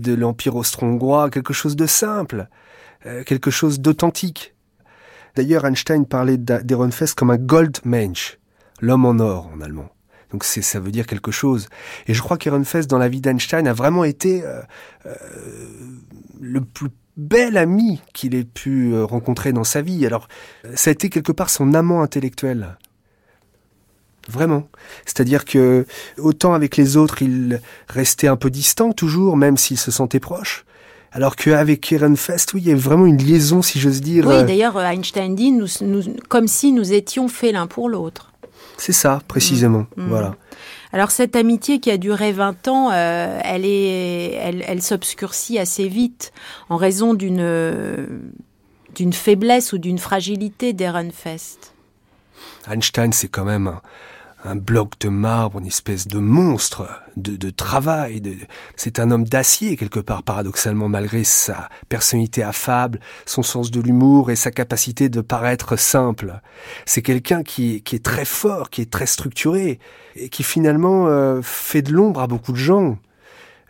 [0.00, 2.48] de, l'Empire austro-hongrois, quelque chose de simple,
[3.06, 4.54] euh, quelque chose d'authentique.
[5.34, 8.38] D'ailleurs, Einstein parlait d'Ehrenfest comme un Goldmensch,
[8.80, 9.90] l'homme en or en allemand.
[10.32, 11.68] Donc ça veut dire quelque chose.
[12.06, 14.42] Et je crois qu'Ehrenfest, dans la vie d'Einstein, a vraiment été
[16.40, 20.06] le plus bel ami qu'il ait pu euh, rencontrer dans sa vie.
[20.06, 20.28] Alors,
[20.74, 22.76] ça a été quelque part son amant intellectuel.
[24.28, 24.68] Vraiment.
[25.04, 25.86] C'est-à-dire que,
[26.18, 30.64] autant avec les autres, il restait un peu distant toujours, même s'il se sentait proche.
[31.12, 34.26] Alors qu'avec Ehrenfest, oui, il y a vraiment une liaison, si j'ose dire.
[34.26, 35.68] Oui, euh, d'ailleurs, Einstein dit nous,
[36.28, 38.32] comme si nous étions faits l'un pour l'autre.
[38.76, 39.86] C'est ça, précisément.
[39.96, 40.02] Mm.
[40.02, 40.08] Mm.
[40.08, 40.34] Voilà.
[40.92, 46.32] Alors cette amitié qui a duré 20 ans, euh, elle s'obscurcit assez vite
[46.68, 47.42] en raison d'une
[49.12, 51.72] faiblesse ou d'une fragilité d'Ehrenfest.
[52.68, 53.80] Einstein, c'est quand même
[54.44, 58.20] un bloc de marbre, une espèce de monstre de, travail.
[58.20, 58.34] De...
[58.76, 64.30] C'est un homme d'acier quelque part, paradoxalement, malgré sa personnalité affable, son sens de l'humour
[64.30, 66.40] et sa capacité de paraître simple.
[66.84, 69.78] C'est quelqu'un qui, qui, est très fort, qui est très structuré
[70.14, 72.98] et qui finalement euh, fait de l'ombre à beaucoup de gens.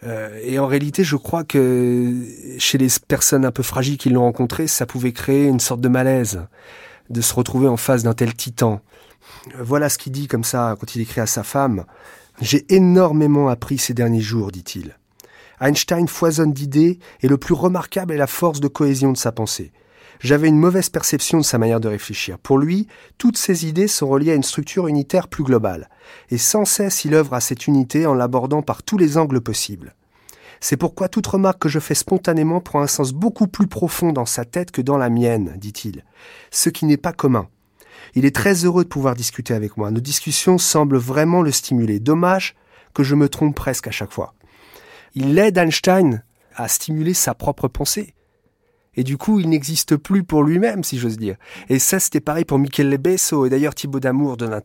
[0.05, 2.13] Euh, et en réalité, je crois que
[2.59, 5.89] chez les personnes un peu fragiles qui l'ont rencontré, ça pouvait créer une sorte de
[5.89, 6.43] malaise
[7.09, 8.81] de se retrouver en face d'un tel titan.
[9.59, 11.85] Voilà ce qu'il dit comme ça quand il écrit à sa femme.
[12.41, 14.97] J'ai énormément appris ces derniers jours, dit-il.
[15.61, 19.73] Einstein foisonne d'idées et le plus remarquable est la force de cohésion de sa pensée.
[20.21, 22.39] J'avais une mauvaise perception de sa manière de réfléchir.
[22.39, 25.91] Pour lui, toutes ces idées sont reliées à une structure unitaire plus globale,
[26.31, 29.95] et sans cesse il œuvre à cette unité en l'abordant par tous les angles possibles.
[30.61, 34.25] C'est pourquoi toute remarque que je fais spontanément prend un sens beaucoup plus profond dans
[34.25, 36.05] sa tête que dans la mienne, dit-il,
[36.51, 37.49] ce qui n'est pas commun.
[38.15, 39.91] Il est très heureux de pouvoir discuter avec moi.
[39.91, 42.01] Nos discussions semblent vraiment le stimuler.
[42.01, 42.55] Dommage
[42.95, 44.35] que je me trompe presque à chaque fois.
[45.15, 46.23] Il aide Einstein
[46.55, 48.15] à stimuler sa propre pensée.
[48.95, 51.37] Et du coup, il n'existe plus pour lui-même, si j'ose dire.
[51.69, 53.45] Et ça, c'était pareil pour Michele Besso.
[53.45, 54.63] Et d'ailleurs, Thibaut Damour donne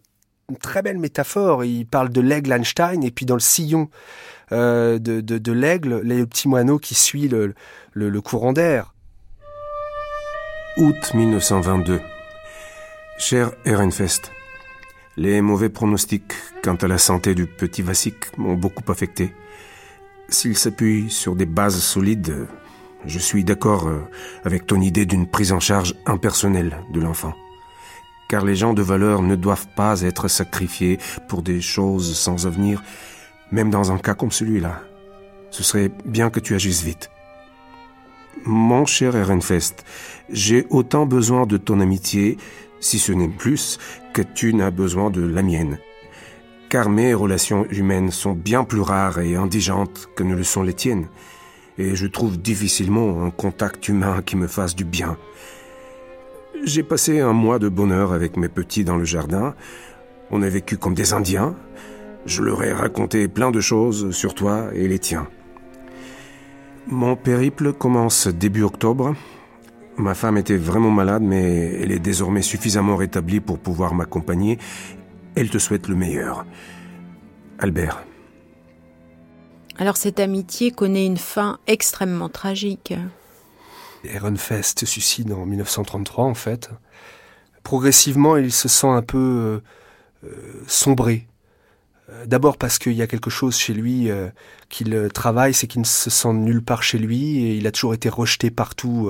[0.50, 1.66] une très belle métaphore.
[1.66, 3.90] Il parle de l'aigle Einstein et puis dans le sillon
[4.54, 7.54] euh, de, l'aigle, le petit moineau qui suit le,
[7.94, 8.94] le courant d'air.
[10.78, 12.00] Août 1922.
[13.22, 14.32] Cher Ehrenfest,
[15.16, 19.32] les mauvais pronostics quant à la santé du petit Vassik m'ont beaucoup affecté.
[20.28, 22.48] S'il s'appuie sur des bases solides,
[23.06, 24.00] je suis d'accord euh,
[24.44, 27.36] avec ton idée d'une prise en charge impersonnelle de l'enfant.
[28.28, 30.98] Car les gens de valeur ne doivent pas être sacrifiés
[31.30, 32.82] pour des choses sans avenir,
[33.52, 34.82] même dans un cas comme celui-là.
[35.52, 37.12] Ce serait bien que tu agisses vite.
[38.46, 39.86] Mon cher Ehrenfest,
[40.32, 42.40] j'ai autant besoin de ton amitié
[42.82, 43.80] si ce n'est plus,
[44.14, 45.78] que tu n'as besoin de la mienne.
[46.68, 50.74] Car mes relations humaines sont bien plus rares et indigentes que ne le sont les
[50.74, 51.08] tiennes,
[51.78, 55.18] et je trouve difficilement un contact humain qui me fasse du bien.
[56.64, 59.56] J'ai passé un mois de bonheur avec mes petits dans le jardin.
[60.30, 61.56] On a vécu comme des Indiens.
[62.26, 65.28] Je leur ai raconté plein de choses sur toi et les tiens.
[66.88, 69.16] Mon périple commence début octobre
[70.02, 74.58] Ma femme était vraiment malade, mais elle est désormais suffisamment rétablie pour pouvoir m'accompagner.
[75.36, 76.44] Elle te souhaite le meilleur.
[77.60, 78.04] Albert.
[79.78, 82.96] Alors cette amitié connaît une fin extrêmement tragique.
[84.04, 86.72] Ehrenfest se suicide en 1933 en fait.
[87.62, 89.62] Progressivement, il se sent un peu
[90.24, 90.30] euh,
[90.66, 91.28] sombré.
[92.26, 94.10] D'abord parce qu'il y a quelque chose chez lui
[94.68, 97.94] qu'il travaille, c'est qu'il ne se sent nulle part chez lui et il a toujours
[97.94, 99.10] été rejeté partout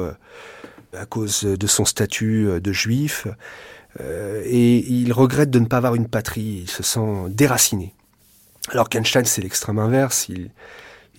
[0.98, 3.28] à cause de son statut de juif.
[4.00, 7.94] et il regrette de ne pas avoir une patrie, il se sent déraciné.
[8.70, 10.28] Alors qu'Einstein, c'est l'extrême inverse.
[10.30, 10.52] Il,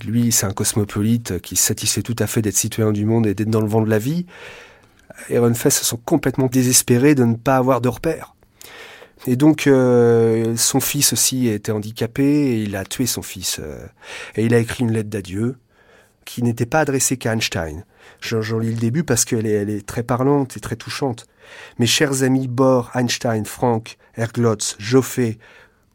[0.04, 3.50] lui, c'est un cosmopolite qui satisfait tout à fait d'être citoyen du monde et d'être
[3.50, 4.26] dans le vent de la vie.
[5.28, 8.34] Ehrenfest se sont complètement désespérés de ne pas avoir de repères.
[9.26, 13.60] Et donc, euh, son fils aussi était handicapé et il a tué son fils.
[13.62, 13.86] Euh,
[14.34, 15.56] et il a écrit une lettre d'adieu
[16.24, 17.84] qui n'était pas adressée qu'à Einstein.
[18.20, 21.26] J'en lis le début parce qu'elle est, très parlante et très touchante.
[21.78, 25.38] Mes chers amis Bohr, Einstein, Frank, Erglotz, Joffé,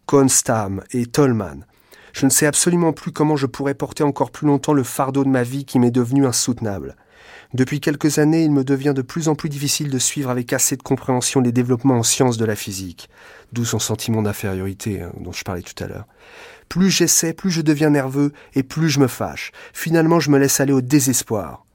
[0.06, 1.66] Konstam et Tolman,
[2.18, 5.30] je ne sais absolument plus comment je pourrais porter encore plus longtemps le fardeau de
[5.30, 6.96] ma vie qui m'est devenu insoutenable.
[7.54, 10.76] Depuis quelques années, il me devient de plus en plus difficile de suivre avec assez
[10.76, 13.08] de compréhension les développements en sciences de la physique,
[13.54, 16.08] d'où son sentiment d'infériorité hein, dont je parlais tout à l'heure.
[16.70, 19.52] Plus j'essaie, plus je deviens nerveux et plus je me fâche.
[19.72, 21.67] Finalement, je me laisse aller au désespoir.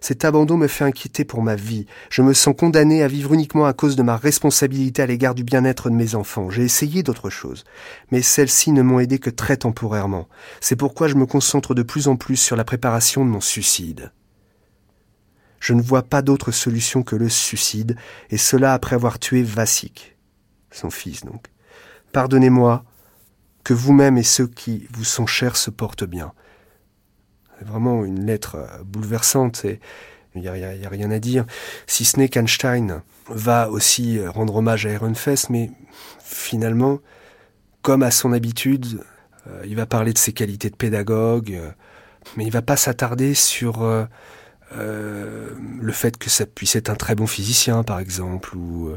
[0.00, 1.86] Cet abandon me fait inquiéter pour ma vie.
[2.08, 5.44] Je me sens condamné à vivre uniquement à cause de ma responsabilité à l'égard du
[5.44, 6.48] bien-être de mes enfants.
[6.48, 7.64] J'ai essayé d'autres choses,
[8.10, 10.26] mais celles-ci ne m'ont aidé que très temporairement.
[10.60, 14.12] C'est pourquoi je me concentre de plus en plus sur la préparation de mon suicide.
[15.60, 17.96] Je ne vois pas d'autre solution que le suicide,
[18.30, 20.16] et cela après avoir tué Vassik,
[20.70, 21.48] son fils donc.
[22.12, 22.84] Pardonnez-moi,
[23.62, 26.32] que vous-même et ceux qui vous sont chers se portent bien
[27.64, 29.80] vraiment une lettre euh, bouleversante et
[30.34, 31.44] il n'y a, rien à dire.
[31.86, 35.70] Si ce n'est qu'Einstein va aussi euh, rendre hommage à Ehrenfest, mais
[36.22, 37.00] finalement,
[37.82, 39.02] comme à son habitude,
[39.48, 41.60] euh, il va parler de ses qualités de pédagogue,
[42.36, 43.84] mais il va pas s'attarder sur
[44.76, 48.92] le fait que ça puisse être un très bon physicien, par exemple, ou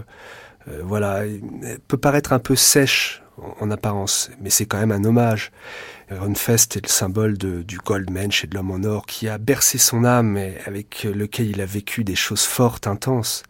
[0.84, 3.23] voilà, elle peut paraître un peu sèche
[3.60, 5.52] en apparence, mais c'est quand même un hommage.
[6.10, 10.04] Runfest est le symbole du Goldmensch et de l'homme en or qui a bercé son
[10.04, 13.44] âme et avec lequel il a vécu des choses fortes, intenses,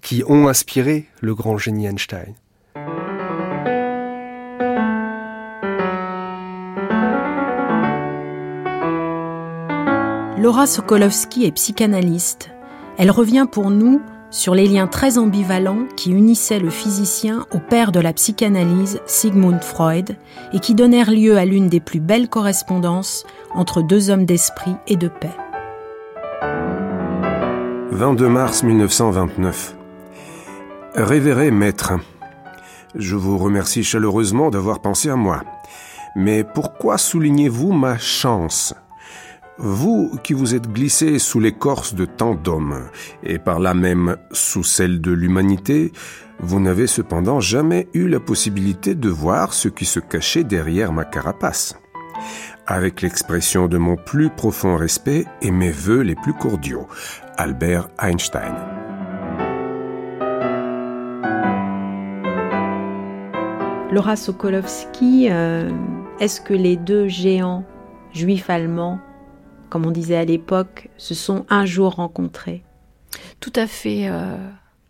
[0.00, 2.34] qui ont inspiré le grand génie Einstein.
[10.38, 12.50] Laura Sokolowski est psychanalyste.
[12.96, 17.92] Elle revient pour nous sur les liens très ambivalents qui unissaient le physicien au père
[17.92, 20.16] de la psychanalyse, Sigmund Freud,
[20.52, 24.96] et qui donnèrent lieu à l'une des plus belles correspondances entre deux hommes d'esprit et
[24.96, 25.36] de paix.
[27.90, 29.76] 22 mars 1929.
[30.94, 31.92] Révéré maître,
[32.94, 35.42] je vous remercie chaleureusement d'avoir pensé à moi.
[36.16, 38.74] Mais pourquoi soulignez-vous ma chance?
[39.62, 42.88] Vous qui vous êtes glissé sous l'écorce de tant d'hommes,
[43.22, 45.92] et par là même sous celle de l'humanité,
[46.38, 51.04] vous n'avez cependant jamais eu la possibilité de voir ce qui se cachait derrière ma
[51.04, 51.78] carapace.
[52.66, 56.86] Avec l'expression de mon plus profond respect et mes voeux les plus cordiaux,
[57.36, 58.54] Albert Einstein.
[63.92, 65.68] Laura Sokolowski, euh,
[66.20, 67.64] est-ce que les deux géants
[68.12, 69.00] juifs allemands
[69.70, 72.62] comme on disait à l'époque, se sont un jour rencontrés.
[73.38, 74.08] Tout à fait.
[74.08, 74.36] Euh,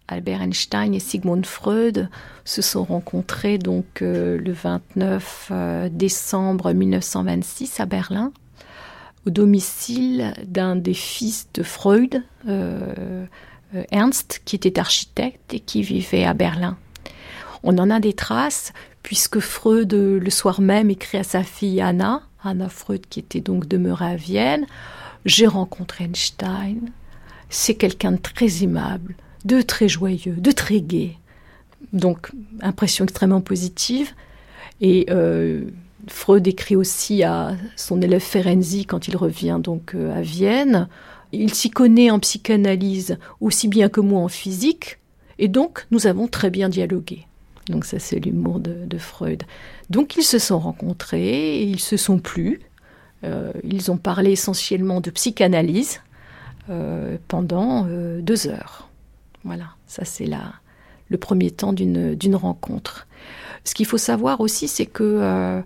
[0.09, 2.09] Albert Einstein et Sigmund Freud
[2.45, 8.33] se sont rencontrés donc euh, le 29 euh, décembre 1926 à Berlin,
[9.25, 12.25] au domicile d'un des fils de Freud,
[13.93, 16.77] Ernst, qui était architecte et qui vivait à Berlin.
[17.63, 18.73] On en a des traces
[19.05, 23.67] puisque Freud, le soir même, écrit à sa fille Anna Anna Freud qui était donc
[23.67, 24.67] demeurée à Vienne.
[25.25, 26.91] J'ai rencontré Einstein.
[27.49, 31.19] C'est quelqu'un de très aimable, de très joyeux, de très gai.
[31.93, 34.13] Donc, impression extrêmement positive.
[34.81, 35.65] Et euh,
[36.07, 40.89] Freud écrit aussi à son élève Ferenczi quand il revient donc euh, à Vienne.
[41.33, 44.99] Il s'y connaît en psychanalyse aussi bien que moi en physique.
[45.39, 47.27] Et donc, nous avons très bien dialogué.
[47.71, 49.45] Donc ça, c'est l'humour de, Freud.
[49.89, 52.61] Donc ils se sont rencontrés, ils se sont plu.
[53.25, 56.01] Euh, ils ont parlé essentiellement de psychanalyse
[56.69, 58.89] euh, pendant euh, deux heures.
[59.45, 60.29] Voilà, ça c'est
[61.09, 63.07] le premier temps d'une rencontre.
[63.65, 65.63] Ce qu'il faut savoir aussi, c'est que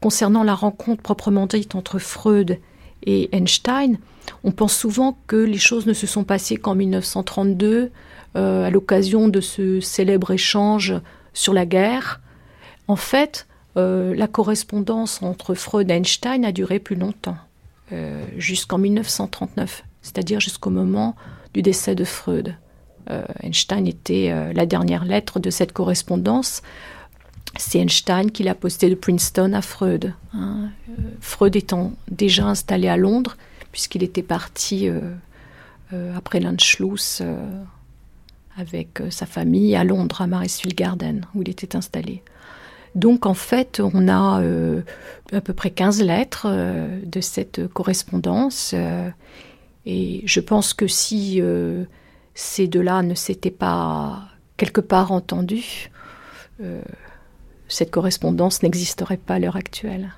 [0.00, 2.58] concernant la rencontre proprement dite entre Freud
[3.06, 3.98] et Einstein,
[4.42, 7.88] on pense souvent que les choses ne se sont passées qu'en 1932 euh,
[8.34, 10.94] à l'occasion de ce célèbre échange
[11.34, 12.20] sur la guerre.
[12.88, 17.36] En fait, euh, la correspondance entre Freud et Einstein a duré plus longtemps,
[17.92, 19.84] euh, jusqu'en 1939.
[20.02, 21.16] c'est-à-dire jusqu'au moment
[21.54, 22.54] du décès de Freud.
[23.10, 26.62] Euh, Einstein était euh, la dernière lettre de cette correspondance.
[27.56, 30.12] C'est Einstein qui l'a posté de Princeton à Freud.
[30.34, 30.68] Hein.
[30.90, 33.38] Euh, Freud étant déjà installé à Londres,
[33.72, 34.88] puisqu'il était parti
[36.16, 37.22] après l'Anschluss
[38.56, 42.22] avec sa famille à Londres, à Marisfield Garden, où il était installé.
[42.94, 44.40] Donc en fait, on a
[45.32, 46.46] à peu près 15 lettres
[47.04, 48.74] de cette correspondance.
[49.84, 51.42] et je pense que si
[52.34, 54.22] ces deux-là ne s'étaient pas
[54.56, 55.90] quelque part entendus,
[56.60, 56.82] euh,
[57.68, 60.12] cette correspondance n'existerait pas à l'heure actuelle.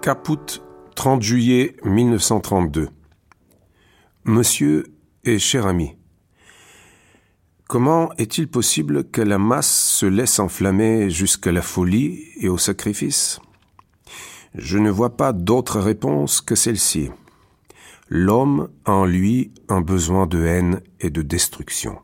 [0.00, 0.60] Caput,
[0.94, 2.88] 30 juillet 1932.
[4.24, 4.84] Monsieur
[5.24, 5.96] et cher ami,
[7.68, 13.40] comment est-il possible que la masse se laisse enflammer jusqu'à la folie et au sacrifice?
[14.54, 17.10] Je ne vois pas d'autre réponse que celle-ci.
[18.08, 21.98] L'homme a en lui un besoin de haine et de destruction.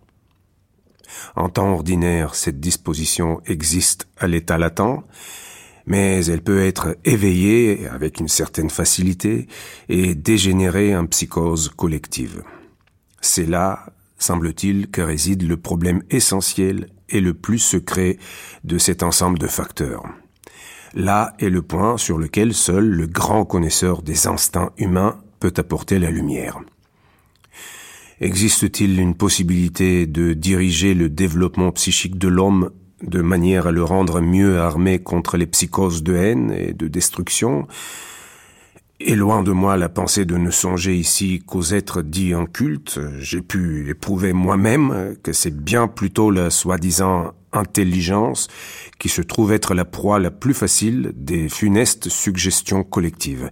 [1.37, 5.05] En temps ordinaire, cette disposition existe à l'état latent,
[5.89, 9.49] mais elle peut être éveillée avec une certaine facilité
[9.89, 12.43] et dégénérer en psychose collective.
[13.23, 13.87] C'est là,
[14.19, 18.19] semble-t-il, que réside le problème essentiel et le plus secret
[18.65, 20.05] de cet ensemble de facteurs.
[20.93, 25.99] Là est le point sur lequel seul le grand connaisseur des instincts humains peut apporter
[25.99, 26.61] la lumière.
[28.21, 32.73] Existe-t-il une possibilité de diriger le développement psychique de l'homme
[33.03, 37.67] de manière à le rendre mieux armé contre les psychoses de haine et de destruction.
[39.01, 43.43] Et loin de moi la pensée de ne songer ici qu'aux êtres dits incultes, j'ai
[43.43, 48.49] pu éprouver moi-même que c'est bien plutôt la soi-disant intelligence
[48.99, 53.51] qui se trouve être la proie la plus facile des funestes suggestions collectives,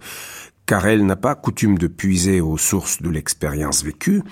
[0.65, 4.23] car elle n'a pas coutume de puiser aux sources de l'expérience vécue,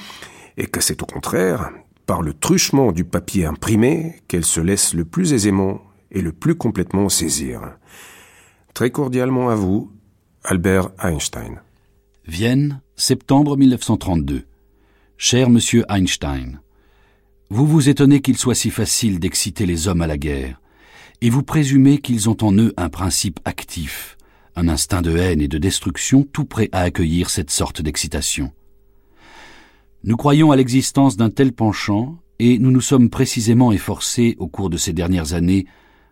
[0.57, 1.71] et que c'est au contraire
[2.05, 5.81] par le truchement du papier imprimé qu'elle se laisse le plus aisément
[6.11, 7.77] et le plus complètement saisir.
[8.73, 9.91] Très cordialement à vous,
[10.43, 11.61] Albert Einstein.
[12.27, 14.43] Vienne, septembre 1932.
[15.17, 16.59] Cher monsieur Einstein,
[17.49, 20.59] vous vous étonnez qu'il soit si facile d'exciter les hommes à la guerre,
[21.21, 24.17] et vous présumez qu'ils ont en eux un principe actif,
[24.55, 28.51] un instinct de haine et de destruction tout prêt à accueillir cette sorte d'excitation.
[30.05, 34.69] Nous croyons à l'existence d'un tel penchant, et nous nous sommes précisément efforcés au cours
[34.69, 35.65] de ces dernières années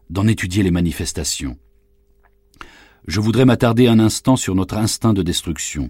[0.10, 1.58] d'en étudier les manifestations
[3.08, 5.90] je voudrais m'attarder un instant sur notre instinct de destruction,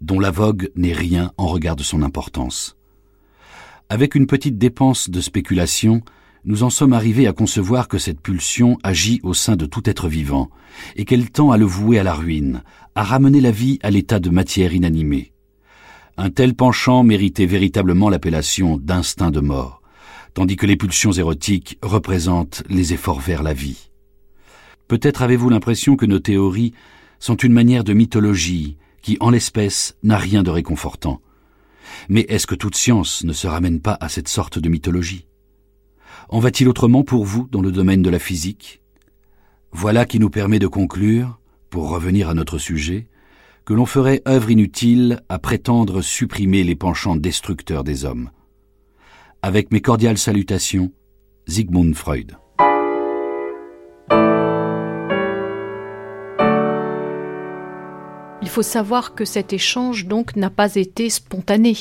[0.00, 2.76] dont la vogue n'est rien en regard de son importance.
[3.88, 6.02] Avec une petite dépense de spéculation,
[6.44, 10.08] nous en sommes arrivés à concevoir que cette pulsion agit au sein de tout être
[10.08, 10.50] vivant,
[10.94, 12.62] et qu'elle tend à le vouer à la ruine,
[12.94, 15.32] à ramener la vie à l'état de matière inanimée.
[16.20, 19.82] Un tel penchant méritait véritablement l'appellation d'instinct de mort,
[20.34, 23.90] tandis que les pulsions érotiques représentent les efforts vers la vie.
[24.88, 26.74] Peut-être avez-vous l'impression que nos théories
[27.20, 31.20] sont une manière de mythologie qui, en l'espèce, n'a rien de réconfortant.
[32.08, 35.28] Mais est-ce que toute science ne se ramène pas à cette sorte de mythologie?
[36.30, 38.82] En va-t-il autrement pour vous dans le domaine de la physique?
[39.70, 41.38] Voilà qui nous permet de conclure,
[41.70, 43.06] pour revenir à notre sujet,
[43.68, 48.30] que l'on ferait œuvre inutile à prétendre supprimer les penchants destructeurs des hommes.
[49.42, 50.90] Avec mes cordiales salutations,
[51.46, 52.38] Sigmund Freud.
[58.40, 61.76] Il faut savoir que cet échange donc n'a pas été spontané.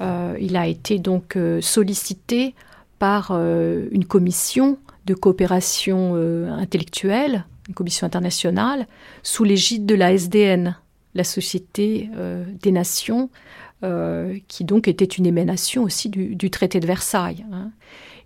[0.00, 2.54] Euh, il a été donc euh, sollicité
[2.98, 6.14] par euh, une commission de coopération
[6.50, 8.86] intellectuelle, une commission internationale,
[9.22, 10.78] sous l'égide de la SDN,
[11.14, 12.10] la Société
[12.62, 13.30] des Nations,
[14.48, 17.44] qui donc était une émanation aussi du, traité de Versailles.
[17.52, 17.70] Hein.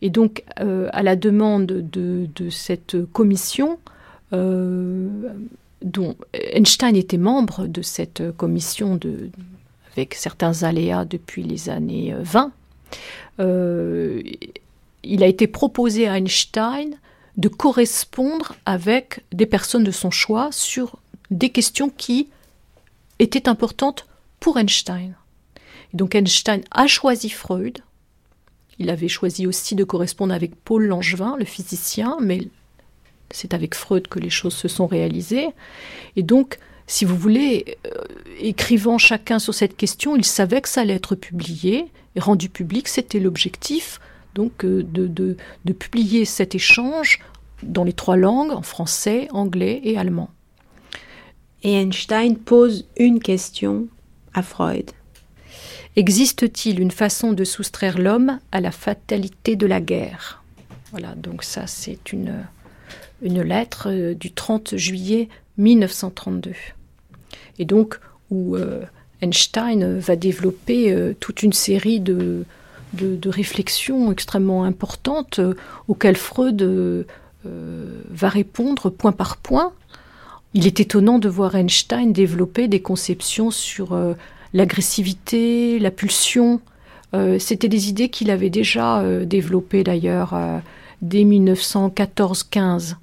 [0.03, 3.79] Et donc, à la demande de, cette commission,
[4.33, 8.99] dont Einstein était membre de cette commission
[9.95, 12.53] avec certains aléas depuis les années 20,
[13.41, 14.23] euh,
[15.03, 16.95] il a été proposé à Einstein
[17.37, 20.99] de correspondre avec des personnes de son choix sur
[21.31, 22.29] des questions qui
[23.19, 24.07] étaient importantes
[24.41, 25.15] pour Einstein.
[25.95, 27.79] donc Einstein a choisi Freud.
[28.79, 32.49] Il avait choisi aussi de correspondre avec Paul Langevin, le physicien, mais
[33.31, 35.49] c'est avec Freud que les choses se sont réalisées.
[36.17, 37.91] Et donc, si vous voulez, euh,
[38.39, 41.87] écrivant chacun sur cette question, il savait que ça allait être publié
[42.17, 42.89] et rendu public.
[42.89, 44.01] C'était l'objectif,
[44.35, 47.21] donc, euh, de, publier cet échange
[47.63, 50.31] dans les trois langues, en français, anglais et allemand.
[51.63, 53.87] Et Einstein pose une question
[54.35, 54.91] à Freud.
[55.95, 60.43] Existe-t-il une façon de soustraire l'homme à la fatalité de la guerre?
[60.91, 62.45] Voilà, donc ça c'est une,
[63.23, 66.53] une lettre euh, du 30 juillet 1932.
[67.59, 68.01] Et donc
[68.31, 68.83] où euh,
[69.21, 72.45] Einstein va développer euh, toute une série de,
[72.95, 75.41] de, réflexions extrêmement importantes
[75.89, 77.07] auxquelles Freud
[77.45, 79.73] va répondre point par point.
[80.55, 83.99] Il est étonnant de voir Einstein développer des conceptions sur
[84.53, 86.61] l'agressivité, la pulsion.
[87.39, 90.35] C'était des idées qu'il avait déjà développées d'ailleurs
[91.01, 92.97] dès 1914-15.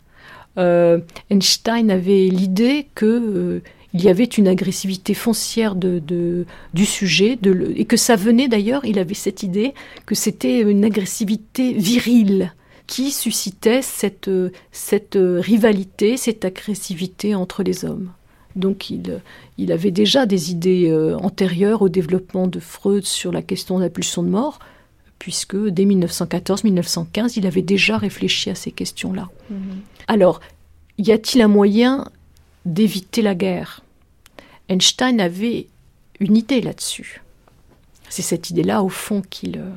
[0.57, 3.61] Euh, Einstein avait l'idée que euh,
[3.93, 7.39] il y avait une agressivité foncière du sujet,
[7.75, 9.73] et que ça venait d'ailleurs, il avait cette idée
[10.05, 12.53] que c'était une agressivité virile
[12.89, 14.31] qui suscitait cette,
[14.71, 18.11] cette rivalité, cette agressivité entre les hommes.
[18.55, 19.21] Donc il,
[19.59, 23.83] il avait déjà des idées euh, antérieures au développement de Freud sur la question de
[23.83, 24.57] la pulsion de mort,
[25.19, 29.29] puisque dès 1914-1915, il avait déjà réfléchi à ces questions-là.
[29.51, 29.81] Mhm.
[30.07, 30.39] Alors,
[30.97, 32.09] y a-t-il un moyen
[32.65, 33.83] d'éviter la guerre?
[34.67, 35.67] Einstein avait
[36.19, 37.21] une idée là-dessus.
[38.09, 39.69] C'est cette idée-là, au fond, qu'il euh,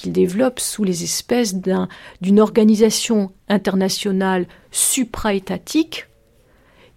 [0.00, 6.06] qu'il développe sous les espèces d'une organisation internationale supra-étatique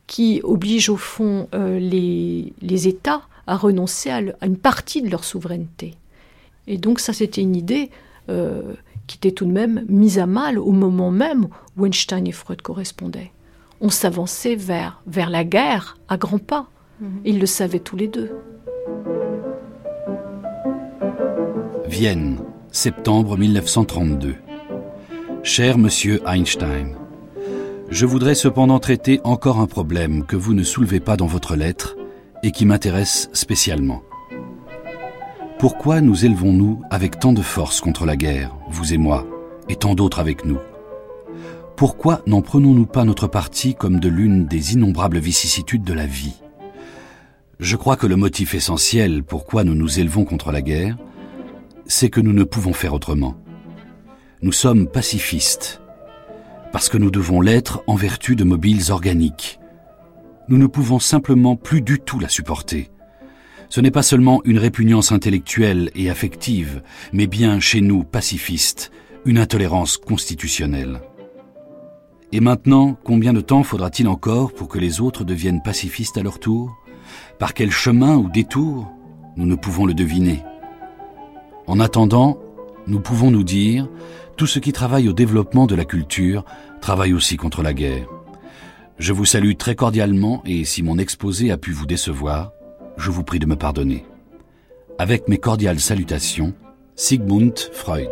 [0.07, 5.23] qui oblige, au fond, euh, les, les, États à renoncer à, une partie de leur
[5.23, 5.95] souveraineté.
[6.67, 7.89] Et donc ça, c'était une idée
[8.29, 8.73] euh,
[9.07, 12.61] qui était tout de même mise à mal au moment même où Einstein et Freud
[12.61, 13.31] correspondaient.
[13.81, 16.67] On s'avançait vers, vers la guerre à grands pas.
[17.01, 17.21] Mhm.
[17.25, 18.31] Ils le savaient tous les deux.
[21.87, 22.39] Vienne,
[22.75, 24.35] septembre 1932.
[25.43, 26.95] Cher monsieur Einstein,
[27.91, 31.95] je voudrais cependant traiter encore un problème que vous ne soulevez pas dans votre lettre
[32.41, 34.01] et qui m'intéresse spécialement.
[35.59, 39.27] Pourquoi nous élevons-nous avec tant de force contre la guerre, vous et moi,
[39.69, 40.57] et tant d'autres avec nous?
[41.75, 46.41] Pourquoi n'en prenons-nous pas notre parti comme de l'une des innombrables vicissitudes de la vie?
[47.59, 50.97] Je crois que le motif essentiel pourquoi nous nous élevons contre la guerre,
[51.85, 53.35] c'est que nous ne pouvons faire autrement.
[54.41, 55.81] Nous sommes pacifistes,
[56.71, 59.59] parce que nous devons l'être en vertu de mobiles organiques.
[60.49, 62.89] Nous ne pouvons simplement plus du tout la supporter.
[63.69, 68.91] Ce n'est pas seulement une répugnance intellectuelle et affective, mais bien chez nous, pacifistes,
[69.25, 70.99] une intolérance constitutionnelle.
[72.31, 76.39] Et maintenant, combien de temps faudra-t-il encore pour que les autres deviennent pacifistes à leur
[76.39, 76.75] tour?
[77.39, 78.91] Par quel chemin ou détour?
[79.37, 80.43] Nous ne pouvons le deviner.
[81.65, 82.39] En attendant,
[82.87, 83.87] nous pouvons nous dire,
[84.35, 86.43] tout ce qui travaille au développement de la culture
[86.81, 88.07] travaille aussi contre la guerre.
[88.97, 92.51] Je vous salue très cordialement et si mon exposé a pu vous décevoir,
[92.97, 94.05] je vous prie de me pardonner.
[94.99, 96.53] Avec mes cordiales salutations,
[96.95, 98.11] Sigmund Freud.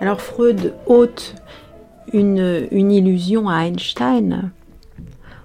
[0.00, 1.34] Alors Freud ôte
[2.12, 4.52] une, une illusion à Einstein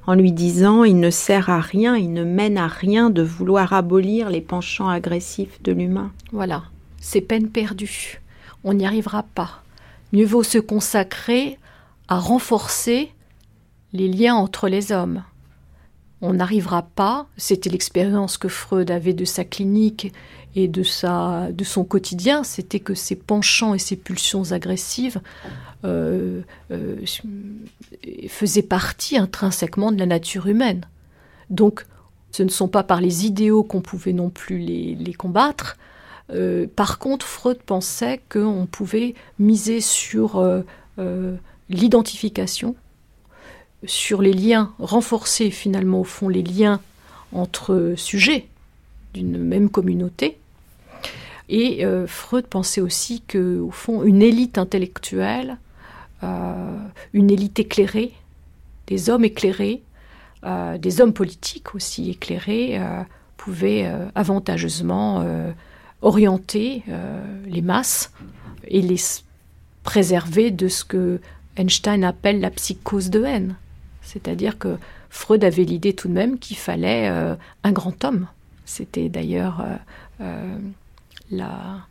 [0.07, 3.73] en lui disant il ne sert à rien, il ne mène à rien de vouloir
[3.73, 6.11] abolir les penchants agressifs de l'humain.
[6.31, 6.63] Voilà,
[7.05, 8.21] c'est peine perdue.
[8.63, 9.63] On n'y arrivera pas.
[10.11, 11.57] Mieux vaut se consacrer
[12.07, 13.11] à renforcer
[13.93, 15.23] les liens entre les hommes
[16.21, 20.13] on n'arrivera pas, c'était l'expérience que Freud avait de sa clinique
[20.55, 25.21] et de, sa, de son quotidien, c'était que ces penchants et ces pulsions agressives
[25.83, 26.41] euh,
[26.71, 26.95] euh,
[28.27, 30.85] faisaient partie intrinsèquement de la nature humaine.
[31.49, 31.85] Donc,
[32.31, 35.77] ce ne sont pas par les idéaux qu'on pouvait non plus les, combattre.
[36.31, 40.43] Euh, par contre, Freud pensait qu'on pouvait miser sur
[41.69, 42.75] l'identification
[43.87, 46.79] sur les liens, renforcer finalement au fond les liens
[47.33, 48.47] entre sujets
[49.13, 50.37] d'une même communauté.
[51.47, 55.57] Et euh, Freud pensait aussi que, au fond, une élite intellectuelle,
[56.23, 56.77] euh,
[57.13, 58.13] une élite éclairée,
[58.87, 59.81] des hommes éclairés,
[60.43, 62.79] euh, des hommes politiques aussi éclairés,
[63.37, 65.23] pouvaient avantageusement
[66.01, 66.83] orienter
[67.47, 68.11] les masses
[68.67, 68.97] et les
[69.85, 71.21] préserver de ce que
[71.55, 73.55] Einstein appelle la psychose de haine.
[74.01, 74.77] C'est-à-dire que
[75.09, 78.27] Freud avait l'idée tout de même qu'il fallait euh, un grand homme.
[78.65, 79.75] C'était d'ailleurs euh,
[80.21, 80.57] euh,
[81.31, 81.87] la,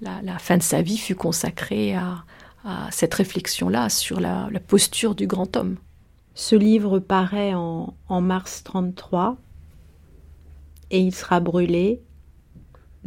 [0.00, 2.24] la, fin de sa vie fut consacrée à,
[2.90, 5.76] cette réflexion-là sur la, posture du grand homme.
[6.34, 9.36] Ce livre paraît en, en mars 33
[10.90, 12.02] et il sera brûlé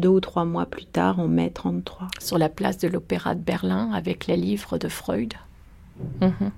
[0.01, 2.09] deux ou trois mois plus tard, en mai 33.
[2.19, 5.33] Sur la place de l'Opéra de Berlin avec les livres de Freud.
[6.19, 6.51] Mhm.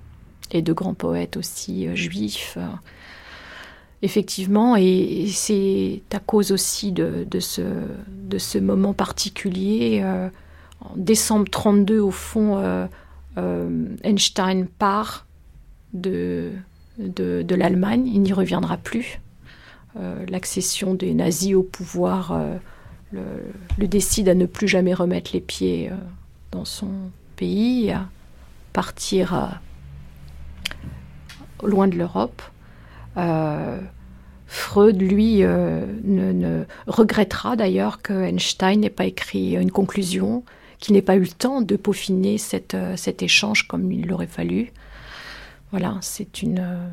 [0.52, 2.56] et de grands poètes aussi juifs
[4.04, 7.62] effectivement, et, c'est à cause aussi de, ce,
[8.08, 10.00] de ce moment particulier.
[10.04, 10.28] Euh,
[10.80, 12.86] en décembre 32, au fond, euh,
[13.38, 15.26] euh, Einstein part
[15.94, 16.50] de,
[16.98, 19.20] de, l'Allemagne, il n'y reviendra plus.
[20.28, 22.36] L'accession des nazis au pouvoir
[23.14, 25.90] le, décide à ne plus jamais remettre les pieds
[26.50, 26.90] dans son
[27.36, 28.08] pays, à
[28.72, 29.60] partir
[31.62, 32.42] loin de l'Europe.
[34.54, 40.44] Freud, lui, euh, ne, regrettera d'ailleurs que Einstein n'ait pas écrit une conclusion,
[40.78, 42.36] qu'il n'ait pas eu le temps de peaufiner
[42.74, 44.72] euh, cet échange comme il l'aurait fallu.
[45.72, 46.60] Voilà, c'est une.
[46.60, 46.88] Euh,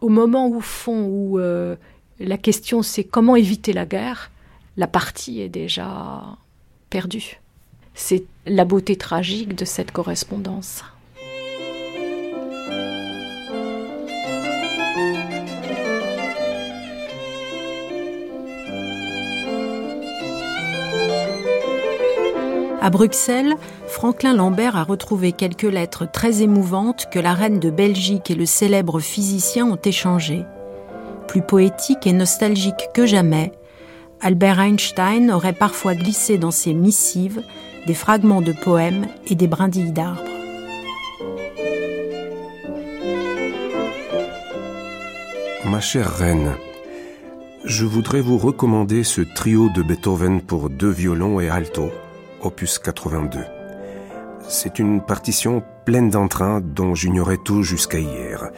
[0.00, 1.38] au moment où fond où
[2.18, 4.31] la question c'est comment éviter la guerre,
[4.76, 6.22] la partie est déjà
[6.90, 7.40] perdue.
[7.94, 10.82] C'est la beauté tragique de cette correspondance.
[22.80, 23.54] À Bruxelles,
[23.86, 28.44] Franklin Lambert a retrouvé quelques lettres très émouvantes que la reine de Belgique et le
[28.44, 30.44] célèbre physicien ont échangées.
[31.28, 33.52] Plus poétique et nostalgique que jamais,
[34.24, 37.42] Albert Einstein aurait parfois glissé dans ses missives
[37.88, 40.22] des fragments de poèmes et des brindilles d'arbres.
[45.64, 46.52] Ma chère reine,
[47.64, 51.90] je voudrais vous recommander ce trio de Beethoven pour deux violons et alto
[52.42, 53.40] opus 82.
[54.46, 58.50] C'est une partition pleine d'entrain dont j'ignorais tout jusqu'à hier.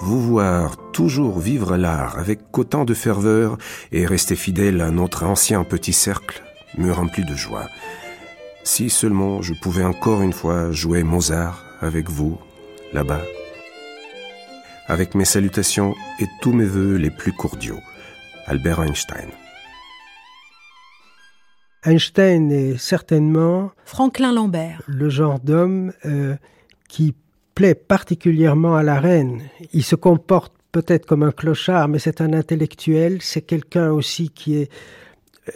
[0.00, 3.56] Vous voir toujours vivre l'art avec autant de ferveur
[3.92, 6.42] et rester fidèle à notre ancien petit cercle
[6.76, 7.66] me remplit de joie.
[8.62, 12.38] Si seulement je pouvais encore une fois jouer Mozart avec vous,
[12.92, 13.22] là-bas.
[14.86, 17.80] Avec mes salutations et tous mes voeux les plus cordiaux.
[18.46, 19.30] Albert Einstein.
[21.84, 26.36] Einstein est certainement Franklin Lambert, le genre d'homme euh,
[26.88, 27.14] qui
[27.56, 29.42] plaît particulièrement à la reine.
[29.72, 33.22] Il se comporte peut-être comme un clochard, mais c'est un intellectuel.
[33.22, 34.70] C'est quelqu'un aussi qui est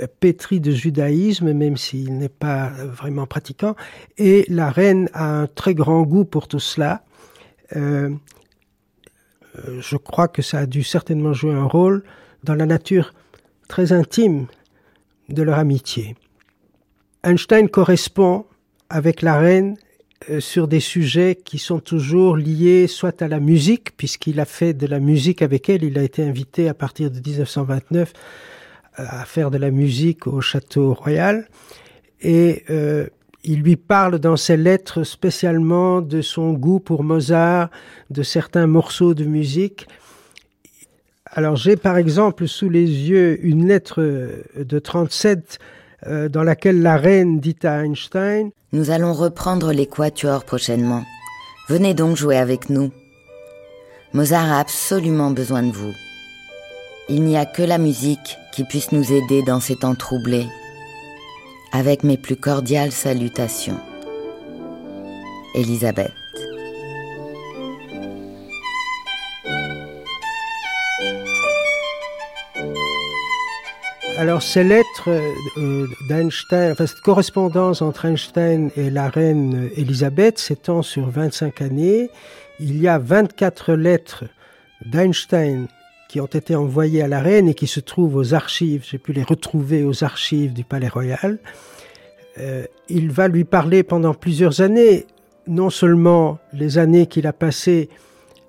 [0.00, 3.76] euh, pétri de judaïsme, même s'il n'est pas vraiment pratiquant.
[4.16, 7.04] Et la reine a un très grand goût pour tout cela.
[7.76, 8.08] Euh,
[9.78, 12.02] je crois que ça a dû certainement jouer un rôle
[12.44, 13.12] dans la nature
[13.68, 14.46] très intime
[15.28, 16.16] de leur amitié.
[17.24, 18.46] Einstein correspond
[18.88, 19.89] avec la reine euh,
[20.38, 24.86] sur des sujets qui sont toujours liés soit à la musique, puisqu'il a fait de
[24.86, 28.12] la musique avec elle, il a été invité à partir de 1929
[28.98, 31.48] euh, à faire de la musique au château royal,
[32.20, 33.06] et euh,
[33.44, 37.70] il lui parle dans ses lettres spécialement de son goût pour Mozart,
[38.10, 39.86] de certains morceaux de musique.
[41.24, 44.02] Alors j'ai par exemple sous les yeux une lettre
[44.56, 45.58] de 37
[46.06, 51.04] euh, dans laquelle la reine dit à Einstein Nous allons reprendre les quatuors prochainement.
[51.68, 52.90] Venez donc jouer avec nous.
[54.12, 55.92] Mozart a absolument besoin de vous.
[57.08, 60.46] Il n'y a que la musique qui puisse nous aider dans ces temps troublés.
[61.72, 63.78] Avec mes plus cordiales salutations.
[65.54, 66.19] Elisabeth.
[74.20, 75.08] Alors ces lettres
[75.56, 82.10] euh, d'Einstein, enfin cette correspondance entre Einstein et la reine Elisabeth s'étend sur 25 années.
[82.58, 84.24] Il y a 24 lettres
[84.84, 85.68] d'Einstein
[86.10, 88.84] qui ont été envoyées à la reine et qui se trouvent aux archives.
[88.86, 91.38] J'ai pu les retrouver aux archives du Palais Royal.
[92.36, 95.06] Euh, il va lui parler pendant plusieurs années,
[95.46, 97.88] non seulement les années qu'il a passées,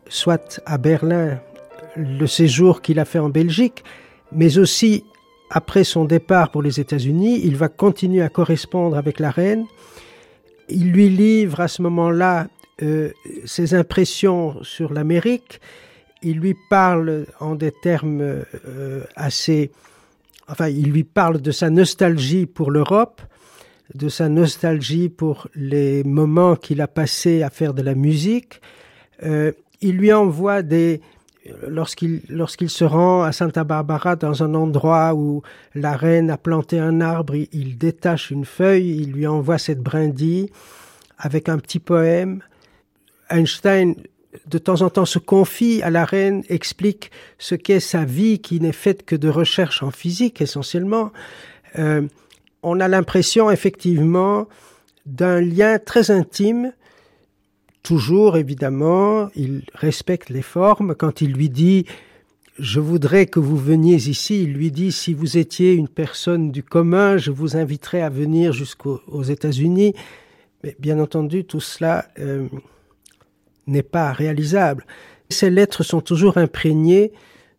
[0.10, 1.40] soit à Berlin,
[1.96, 3.86] le séjour qu'il a fait en Belgique,
[4.34, 5.06] mais aussi
[5.52, 9.66] après son départ pour les États-Unis, il va continuer à correspondre avec la reine.
[10.70, 12.48] Il lui livre à ce moment-là
[12.82, 13.12] euh,
[13.44, 15.60] ses impressions sur l'Amérique.
[16.24, 19.72] Il lui parle en des termes euh, assez...
[20.48, 23.22] Enfin, il lui parle de sa nostalgie pour l'Europe,
[23.94, 28.62] de sa nostalgie pour les moments qu'il a passés à faire de la musique.
[29.24, 31.02] Euh, il lui envoie des,
[31.68, 35.42] lorsqu'il lorsqu'il se rend à Santa Barbara dans un endroit où
[35.74, 40.52] la reine a planté un arbre, il, détache une feuille, il lui envoie cette brindille
[41.18, 42.42] avec un petit poème.
[43.30, 43.96] Einstein
[44.48, 48.60] de temps en temps se confie à la reine, explique ce qu'est sa vie qui
[48.60, 51.12] n'est faite que de recherche en physique essentiellement.
[51.80, 52.08] Euh,
[52.64, 54.48] on a l'impression effectivement
[55.06, 56.72] d'un lien très intime
[57.84, 60.96] toujours, évidemment, il respecte les formes.
[60.96, 61.86] Quand il lui dit
[62.62, 64.44] je voudrais que vous veniez ici.
[64.44, 68.54] Il lui dit, si vous étiez une personne du commun, je vous inviterais à venir
[68.54, 69.94] jusqu'aux États-Unis.
[70.64, 72.48] Mais bien entendu, tout cela euh,
[73.68, 74.86] n'est pas réalisable.
[75.30, 77.12] Ces lettres sont toujours imprégnées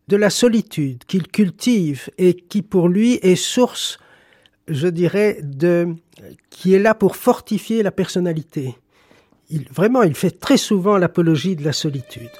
[0.07, 3.97] de la solitude qu'il cultive et qui pour lui est source,
[4.67, 5.95] je dirais, de,
[6.49, 8.75] qui est là pour fortifier la personnalité.
[9.55, 12.31] Il, vraiment, il fait très souvent l'apologie de la solitude.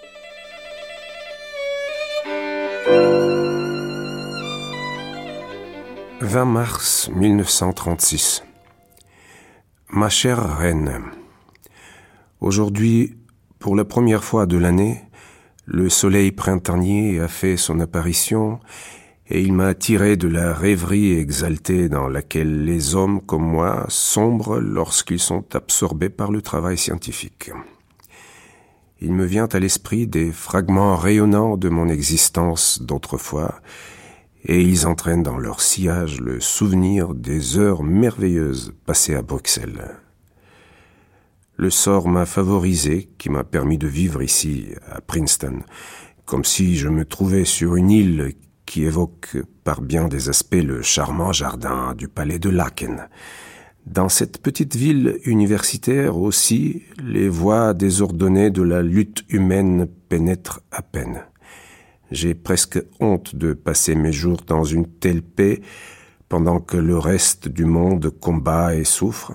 [6.21, 8.43] 20 mars 1936.
[9.89, 11.03] Ma chère reine,
[12.41, 13.15] aujourd'hui,
[13.59, 15.03] pour la première fois de l'année,
[15.65, 18.59] le soleil printanier a fait son apparition
[19.29, 24.59] et il m'a tiré de la rêverie exaltée dans laquelle les hommes comme moi sombrent
[24.59, 27.51] lorsqu'ils sont absorbés par le travail scientifique
[29.03, 33.61] il me vient à l'esprit des fragments rayonnants de mon existence d'autrefois,
[34.45, 39.97] et ils entraînent dans leur sillage le souvenir des heures merveilleuses passées à Bruxelles.
[41.57, 45.63] Le sort m'a favorisé, qui m'a permis de vivre ici, à Princeton,
[46.25, 48.33] comme si je me trouvais sur une île
[48.65, 53.07] qui évoque par bien des aspects le charmant jardin du palais de Laken,
[53.85, 60.81] dans cette petite ville universitaire aussi, les voies désordonnées de la lutte humaine pénètrent à
[60.81, 61.25] peine.
[62.09, 65.61] J'ai presque honte de passer mes jours dans une telle paix
[66.29, 69.33] pendant que le reste du monde combat et souffre.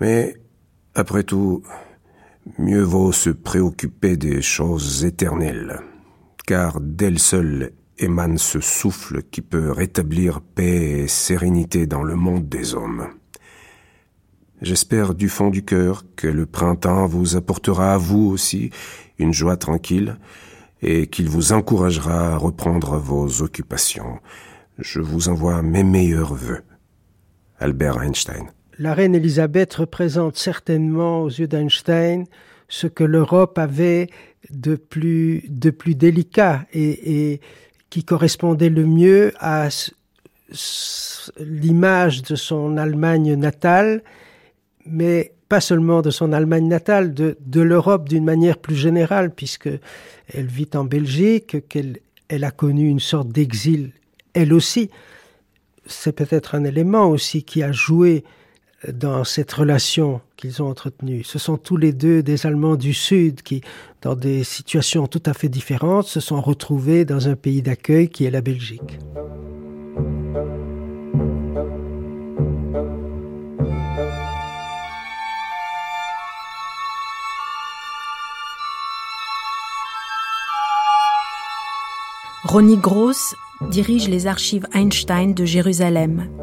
[0.00, 0.34] Mais,
[0.96, 1.62] après tout,
[2.58, 5.80] mieux vaut se préoccuper des choses éternelles,
[6.46, 12.48] car d'elles seules émane ce souffle qui peut rétablir paix et sérénité dans le monde
[12.48, 13.08] des hommes.
[14.62, 18.70] J'espère du fond du cœur que le printemps vous apportera à vous aussi
[19.18, 20.16] une joie tranquille
[20.82, 24.18] et qu'il vous encouragera à reprendre vos occupations.
[24.78, 26.62] Je vous envoie mes meilleurs voeux.
[27.58, 28.46] Albert Einstein.
[28.78, 32.24] La reine Elisabeth représente certainement aux yeux d'Einstein
[32.68, 34.08] ce que l'Europe avait
[34.48, 37.40] de plus, de plus délicat et
[37.90, 39.68] qui correspondait le mieux à
[41.38, 44.02] l'image de son Allemagne natale
[44.86, 49.68] mais pas seulement de son Allemagne natale, de, l'Europe d'une manière plus générale, puisque
[50.32, 53.90] elle vit en Belgique, qu'elle elle a connu une sorte d'exil,
[54.34, 54.90] elle aussi.
[55.86, 58.22] C'est peut-être un élément aussi qui a joué
[58.88, 61.22] dans cette relation qu'ils ont entretenue.
[61.24, 63.60] Ce sont tous les deux des Allemands du Sud qui,
[64.02, 68.24] dans des situations tout à fait différentes, se sont retrouvés dans un pays d'accueil qui
[68.24, 68.98] est la Belgique.
[82.44, 83.36] Ronnie Gross
[83.70, 86.39] dirige les archives Einstein de Jérusalem.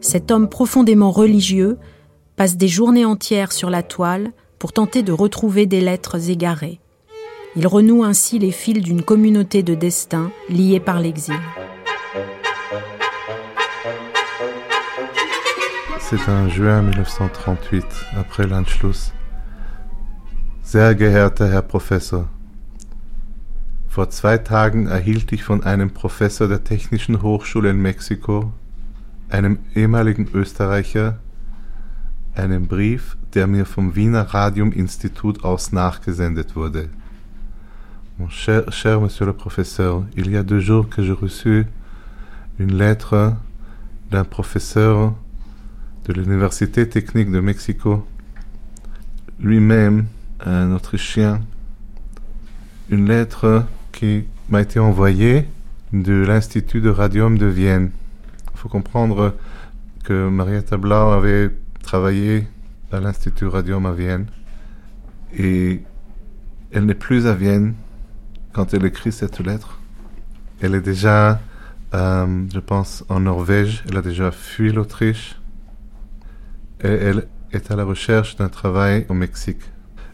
[0.00, 1.78] Cet homme profondément religieux
[2.36, 6.80] passe des journées entières sur la toile pour tenter de retrouver des lettres égarées.
[7.56, 11.34] Il renoue ainsi les fils d'une communauté de destin liée par l'exil.
[15.98, 17.84] C'est un juin 1938,
[18.16, 19.12] après l'Anschluss.
[20.62, 22.26] Sehr geehrter Herr Professor,
[23.88, 28.52] Vor zwei Tagen erhielt ich von einem Professor der Technischen Hochschule in Mexiko,
[29.28, 31.18] einem ehemaligen Österreicher,
[32.34, 36.88] einen Brief, der mir vom Wiener Radium-Institut aus nachgesendet wurde.
[38.16, 41.66] Mon cher, cher Monsieur le Professeur, il y a deux jours que j'ai reçu
[42.58, 43.36] une lettre
[44.10, 45.14] d'un professeur
[46.06, 48.06] de l'Université technique de Mexico,
[49.38, 50.06] lui-même
[50.40, 51.42] un Autrichien,
[52.90, 55.46] une lettre qui m'a été envoyé
[55.92, 57.90] de l'Institut de Radium de Vienne.
[58.58, 59.36] Il faut comprendre
[60.02, 62.48] que Marietta Blau avait travaillé
[62.90, 64.26] à l'Institut Radium à Vienne
[65.32, 65.84] et
[66.72, 67.74] elle n'est plus à Vienne
[68.52, 69.78] quand elle écrit cette lettre.
[70.60, 71.40] Elle est déjà,
[71.94, 73.84] euh, je pense, en Norvège.
[73.88, 75.40] Elle a déjà fui l'Autriche
[76.82, 79.62] et elle est à la recherche d'un travail au Mexique.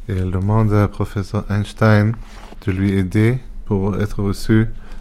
[0.06, 2.14] Et elle demande à professeur Einstein
[2.66, 4.22] de lui aider pour être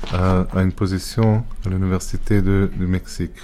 [0.03, 3.39] reçu à, une position à l'Université du Mexique.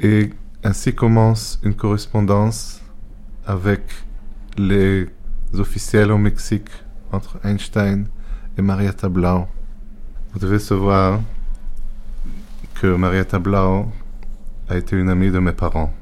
[0.00, 0.30] Et
[0.62, 2.80] ainsi commence une correspondance
[3.46, 3.82] avec
[4.56, 5.08] les
[5.54, 6.70] officiels au Mexique
[7.12, 8.06] entre Einstein
[8.56, 9.46] et Marietta Blau.
[10.32, 11.20] Vous devez savoir
[12.74, 13.92] que Marietta Blau
[14.68, 15.92] a été une amie de mes parents.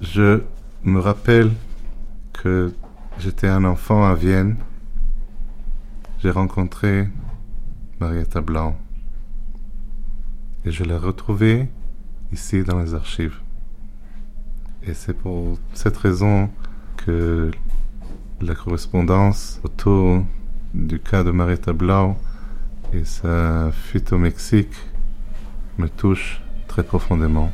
[0.00, 0.42] Je
[0.84, 1.52] me rappelle
[2.32, 2.72] que
[3.20, 4.56] J'étais un enfant à Vienne.
[6.20, 7.06] J'ai rencontré
[8.00, 8.78] Marietta Blanc.
[10.64, 11.68] Et je l'ai retrouvée
[12.32, 13.38] ici dans les archives.
[14.82, 16.48] Et c'est pour cette raison
[16.96, 17.50] que
[18.40, 20.24] la correspondance autour
[20.72, 22.16] du cas de Marietta Blau
[22.94, 24.74] et sa fuite au Mexique
[25.78, 27.52] me touche très profondément.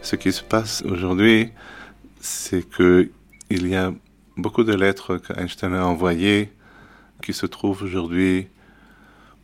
[0.00, 1.52] Ce qui se passe aujourd'hui,
[2.20, 3.10] c'est que
[3.54, 3.94] il y a
[4.36, 6.52] beaucoup de lettres qu'Einstein a envoyées
[7.22, 8.48] qui se trouvent aujourd'hui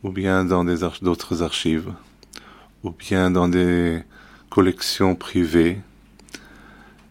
[0.03, 1.93] ou bien dans d'autres archives,
[2.83, 4.03] ou bien dans des
[4.49, 5.79] collections privées.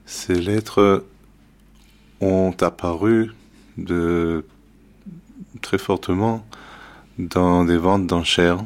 [0.05, 1.07] Ces lettres
[2.21, 3.33] ont apparu
[3.79, 4.45] de,
[5.63, 6.45] très fortement
[7.19, 8.63] dans des ventes d'enchères.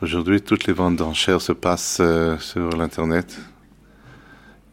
[0.00, 3.40] Aujourd'hui, toutes les ventes d'enchères se passent euh, sur l'Internet.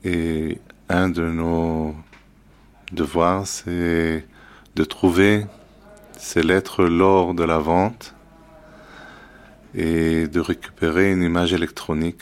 [0.04, 1.96] Et un de nos
[2.92, 4.26] devoirs, c'est
[4.76, 5.46] de trouver
[6.18, 8.16] ces lettres lors de la vente
[9.76, 12.22] et de récupérer une image électronique.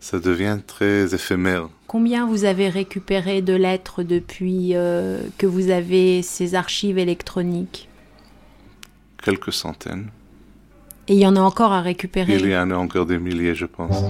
[0.00, 1.68] Ça devient très éphémère.
[1.86, 7.88] Combien vous avez récupéré de lettres depuis euh, que vous avez ces archives électroniques?
[9.22, 10.08] Quelques centaines.
[11.06, 12.36] Et il y en a encore à récupérer?
[12.36, 14.04] Il y en a encore des milliers, je pense.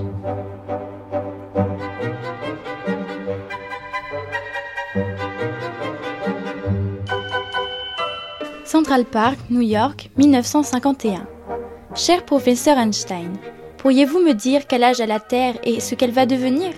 [8.91, 11.25] Central Park, New York, 1951.
[11.95, 13.37] Cher professeur Einstein,
[13.79, 16.73] pourriez-vous me dire quel âge a la Terre et ce qu'elle va devenir?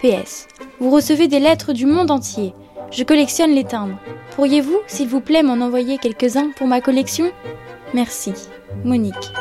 [0.00, 0.46] PS.
[0.78, 2.54] Vous recevez des lettres du monde entier.
[2.92, 3.98] Je collectionne les timbres.
[4.36, 7.32] Pourriez-vous, s'il vous plaît, m'en envoyer quelques-uns pour ma collection?
[7.92, 8.32] Merci.
[8.84, 9.32] Monique.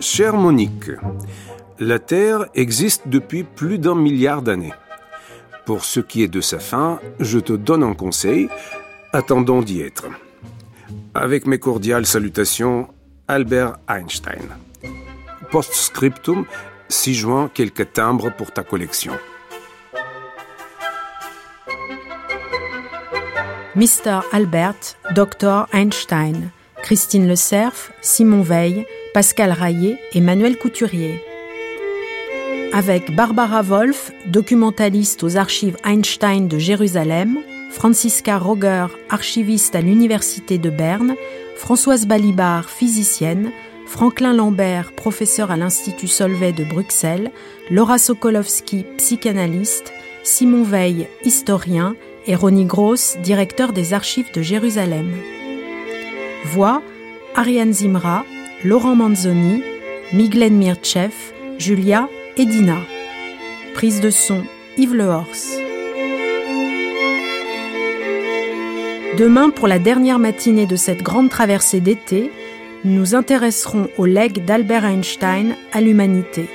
[0.00, 0.90] Chère Monique,
[1.78, 4.74] la Terre existe depuis plus d'un milliard d'années.
[5.66, 8.48] Pour ce qui est de sa fin, je te donne un conseil,
[9.14, 10.06] attendons d'y être.
[11.14, 12.88] Avec mes cordiales salutations,
[13.28, 14.48] Albert Einstein.
[15.52, 16.44] Postscriptum,
[16.88, 19.12] 6 juin, quelques timbres pour ta collection.
[23.76, 24.20] Mr.
[24.32, 25.68] Albert, Dr.
[25.72, 26.50] Einstein,
[26.82, 28.84] Christine Le Cerf, Simon Veil,
[29.14, 31.22] Pascal Raillet et Manuel Couturier.
[32.72, 37.38] Avec Barbara Wolf, documentaliste aux archives Einstein de Jérusalem,
[37.74, 41.16] Francisca Roger, archiviste à l'Université de Berne,
[41.56, 43.50] Françoise Balibar, physicienne,
[43.86, 47.32] Franklin Lambert, professeur à l'Institut Solvay de Bruxelles,
[47.70, 51.96] Laura Sokolowski, psychanalyste, Simon Veil, historien,
[52.26, 55.10] et Ronnie Gross, directeur des archives de Jérusalem.
[56.44, 56.80] Voix
[57.34, 58.24] Ariane Zimra,
[58.62, 59.62] Laurent Manzoni,
[60.12, 61.12] Miglen Mirtchev,
[61.58, 62.78] Julia et Dina.
[63.74, 64.44] Prise de son
[64.78, 65.63] Yves Lehorst.
[69.18, 72.32] Demain, pour la dernière matinée de cette grande traversée d'été,
[72.84, 76.48] nous intéresserons au legs d'Albert Einstein à l'humanité.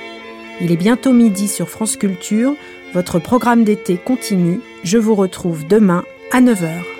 [0.60, 2.54] Il est bientôt midi sur France Culture.
[2.92, 4.60] Votre programme d'été continue.
[4.84, 6.99] Je vous retrouve demain à 9h.